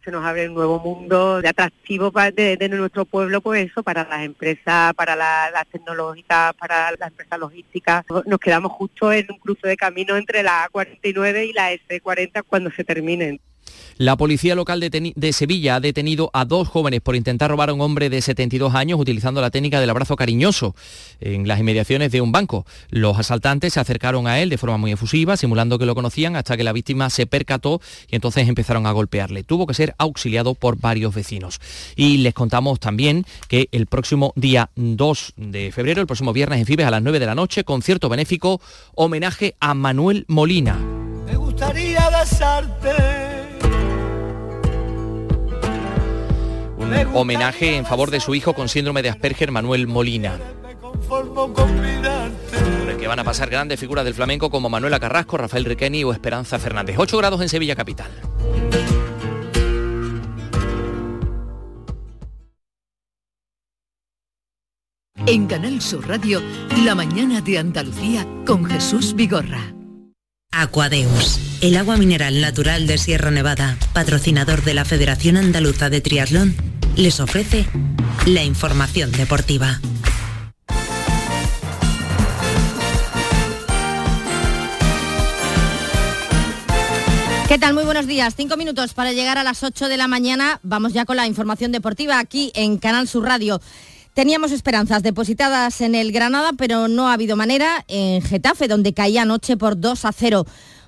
[0.07, 4.23] se nos abre un nuevo mundo de atractivo de, nuestro pueblo, pues eso, para las
[4.23, 8.05] empresas, para las tecnológicas, para las empresas logísticas.
[8.25, 12.71] Nos quedamos justo en un cruce de camino entre la A49 y la S40 cuando
[12.71, 13.41] se terminen.
[13.99, 17.81] La policía local de, Sevilla ha detenido a dos jóvenes por intentar robar a un
[17.81, 20.75] hombre de 72 años utilizando la técnica del abrazo cariñoso
[21.19, 22.67] en las inmediaciones de un banco.
[22.91, 26.59] Los asaltantes se acercaron a él de forma muy efusiva, simulando que lo conocían, hasta
[26.59, 27.81] que la víctima se percató
[28.11, 29.45] y entonces empezaron a golpearle.
[29.45, 31.59] Tuvo que ser auxiliado por varios vecinos.
[31.97, 36.67] Y les contamos también que el próximo día 2 de febrero, el próximo viernes en
[36.67, 38.61] Fibes a las 9 de la noche, concierto benéfico,
[38.95, 40.79] homenaje a Manuel Molina.
[41.25, 43.36] Me gustaría besarte
[47.15, 50.39] homenaje en favor de su hijo con síndrome de Asperger, Manuel Molina.
[51.09, 51.27] Por
[52.89, 56.13] el que van a pasar grandes figuras del flamenco como Manuela Carrasco, Rafael Riqueni o
[56.13, 56.97] Esperanza Fernández.
[56.99, 58.11] 8 grados en Sevilla Capital.
[65.27, 66.41] En Canal Sur Radio,
[66.85, 69.75] La mañana de Andalucía con Jesús Vigorra.
[70.53, 76.55] Aquadeus, el agua mineral natural de Sierra Nevada, patrocinador de la Federación Andaluza de Triatlón
[76.97, 77.67] les ofrece
[78.27, 79.81] la información deportiva.
[87.49, 87.75] ¿Qué tal?
[87.75, 88.35] Muy buenos días.
[88.37, 90.59] Cinco minutos para llegar a las 8 de la mañana.
[90.63, 93.61] Vamos ya con la información deportiva aquí en Canal Sur Radio.
[94.15, 99.23] Teníamos esperanzas depositadas en el Granada, pero no ha habido manera en Getafe, donde caía
[99.23, 100.47] anoche por 2 a 0.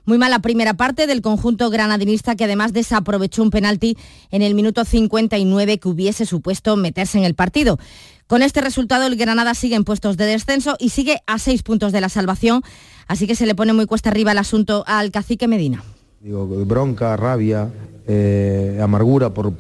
[0.08, 3.98] Muy mala primera parte del conjunto granadinista que además desaprovechó un penalti
[4.30, 7.78] en el minuto 59 que hubiese supuesto meterse en el partido.
[8.26, 11.92] Con este resultado el Granada sigue en puestos de descenso y sigue a seis puntos
[11.92, 12.62] de la salvación,
[13.06, 15.84] así que se le pone muy cuesta arriba el asunto al cacique Medina.
[16.22, 17.68] Digo, bronca, rabia,
[18.06, 19.52] eh, amargura por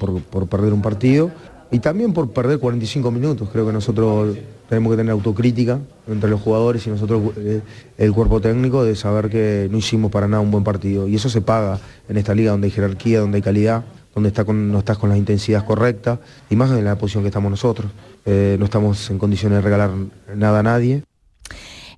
[0.48, 1.30] perder un partido
[1.70, 3.48] y también por perder 45 minutos.
[3.52, 4.36] Creo que nosotros
[4.68, 7.60] tenemos que tener autocrítica entre los jugadores y nosotros eh,
[7.96, 11.08] el cuerpo técnico de saber que no hicimos para nada un buen partido.
[11.08, 14.44] Y eso se paga en esta liga donde hay jerarquía, donde hay calidad, donde está
[14.44, 16.18] no estás con las intensidades correctas
[16.50, 17.90] y más en la posición que estamos nosotros.
[18.24, 19.90] Eh, no estamos en condiciones de regalar
[20.34, 21.02] nada a nadie.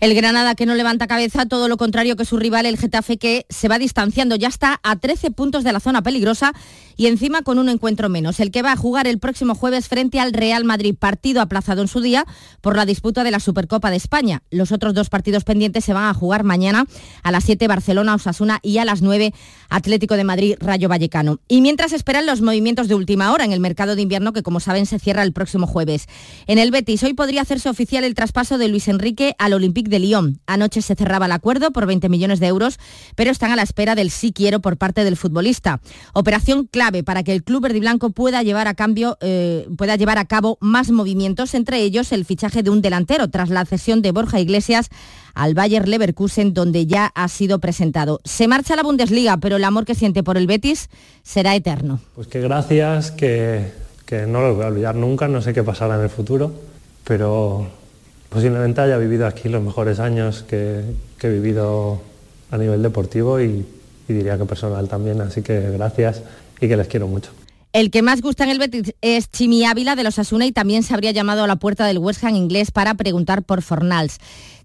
[0.00, 3.44] El Granada que no levanta cabeza, todo lo contrario que su rival, el Getafe, que
[3.50, 6.54] se va distanciando, ya está a 13 puntos de la zona peligrosa
[6.96, 10.18] y encima con un encuentro menos, el que va a jugar el próximo jueves frente
[10.18, 12.24] al Real Madrid, partido aplazado en su día
[12.62, 14.42] por la disputa de la Supercopa de España.
[14.50, 16.86] Los otros dos partidos pendientes se van a jugar mañana
[17.22, 19.34] a las 7 Barcelona, Osasuna y a las 9
[19.68, 21.40] Atlético de Madrid, Rayo Vallecano.
[21.46, 24.60] Y mientras esperan los movimientos de última hora en el mercado de invierno que como
[24.60, 26.06] saben se cierra el próximo jueves.
[26.46, 29.98] En el Betis hoy podría hacerse oficial el traspaso de Luis Enrique al Olympique de
[29.98, 30.40] Lyon.
[30.46, 32.78] Anoche se cerraba el acuerdo por 20 millones de euros,
[33.14, 35.80] pero están a la espera del sí quiero por parte del futbolista.
[36.14, 40.18] Operación clave para que el club verde blanco pueda llevar a cambio, eh, pueda llevar
[40.18, 44.12] a cabo más movimientos, entre ellos el fichaje de un delantero tras la cesión de
[44.12, 44.88] Borja Iglesias
[45.34, 48.20] al Bayer Leverkusen, donde ya ha sido presentado.
[48.24, 50.88] Se marcha a la Bundesliga, pero el amor que siente por el Betis
[51.22, 52.00] será eterno.
[52.14, 53.72] Pues que gracias, que,
[54.06, 56.52] que no lo voy a olvidar nunca, no sé qué pasará en el futuro,
[57.04, 57.68] pero
[58.30, 60.82] posiblemente haya vivido aquí los mejores años que,
[61.20, 62.00] he vivido
[62.50, 63.66] a nivel deportivo y,
[64.08, 66.22] diría que personal también, así que gracias
[66.60, 67.30] y que les quiero mucho.
[67.72, 70.82] El que más gusta en el Betis es Chimi Ávila de los Asuna y también
[70.82, 74.18] se habría llamado a la puerta del West Ham inglés para preguntar por Fornals.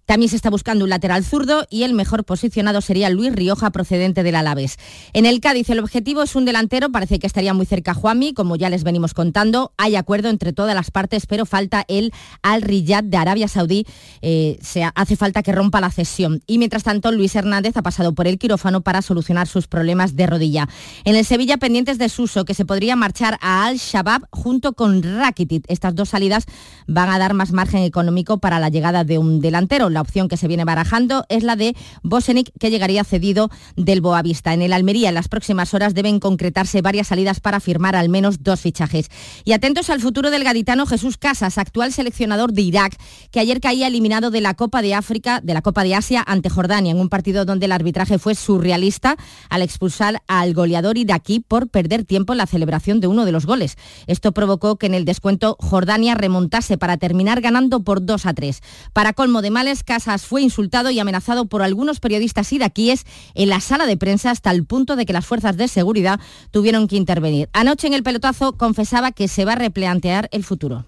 [0.05, 4.23] También se está buscando un lateral zurdo y el mejor posicionado sería Luis Rioja procedente
[4.23, 4.77] del Alavés.
[5.13, 8.55] En el Cádiz el objetivo es un delantero, parece que estaría muy cerca Juanmi, como
[8.55, 9.73] ya les venimos contando.
[9.77, 13.85] Hay acuerdo entre todas las partes, pero falta el Al Riyad de Arabia Saudí.
[14.21, 16.41] Eh, se hace falta que rompa la cesión.
[16.45, 20.27] Y mientras tanto, Luis Hernández ha pasado por el quirófano para solucionar sus problemas de
[20.27, 20.69] rodilla.
[21.03, 25.01] En el Sevilla pendientes de Suso, que se podría marchar a Al Shabab junto con
[25.01, 25.65] Rakitic.
[25.67, 26.45] Estas dos salidas
[26.87, 29.89] van a dar más margen económico para la llegada de un delantero.
[29.95, 31.73] La opción que se viene barajando es la de
[32.03, 34.53] Bosenic, que llegaría cedido del Boavista.
[34.53, 38.43] En el Almería, en las próximas horas deben concretarse varias salidas para firmar al menos
[38.43, 39.09] dos fichajes.
[39.45, 42.97] Y atentos al futuro del gaditano Jesús Casas, actual seleccionador de Irak,
[43.31, 46.49] que ayer caía eliminado de la Copa de África, de la Copa de Asia ante
[46.49, 49.15] Jordania, en un partido donde el arbitraje fue surrealista
[49.49, 53.45] al expulsar al goleador iraquí por perder tiempo en la celebración de uno de los
[53.45, 53.77] goles.
[54.07, 58.61] Esto provocó que en el descuento Jordania remontase para terminar ganando por 2 a 3.
[58.91, 63.61] Para colmo de males, Casas fue insultado y amenazado por algunos periodistas iraquíes en la
[63.61, 66.19] sala de prensa hasta el punto de que las fuerzas de seguridad
[66.51, 67.49] tuvieron que intervenir.
[67.53, 70.86] Anoche en el pelotazo confesaba que se va a replantear el futuro.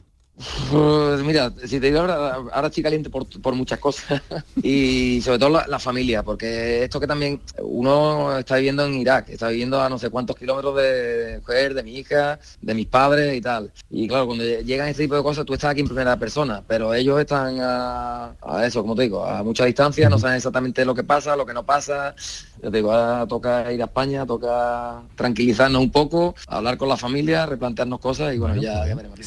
[0.70, 4.22] Pues mira, si te digo ahora, ahora estoy caliente por, muchas cosas
[4.62, 9.48] y sobre todo la, familia, porque esto que también uno está viviendo en Irak, está
[9.48, 13.42] viviendo a no sé cuántos kilómetros de mujer, de mi hija, de mis padres y
[13.42, 13.72] tal.
[13.90, 16.94] Y claro, cuando llegan este tipo de cosas, tú estás aquí en primera persona, pero
[16.94, 21.04] ellos están a, eso, como te digo, a mucha distancia, no saben exactamente lo que
[21.04, 22.14] pasa, lo que no pasa.
[22.62, 26.98] Yo te digo, ahora toca ir a España, toca tranquilizarnos un poco, hablar con la
[26.98, 29.20] familia, replantearnos cosas y bueno, ya, veremos.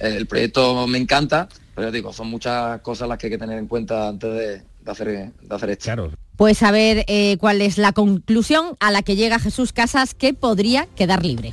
[0.00, 3.66] el proyecto me encanta, pero digo, son muchas cosas las que hay que tener en
[3.66, 6.10] cuenta antes de, hacer, de hacer esto.
[6.36, 10.32] Pues a ver eh, cuál es la conclusión a la que llega Jesús Casas que
[10.34, 11.52] podría quedar libre.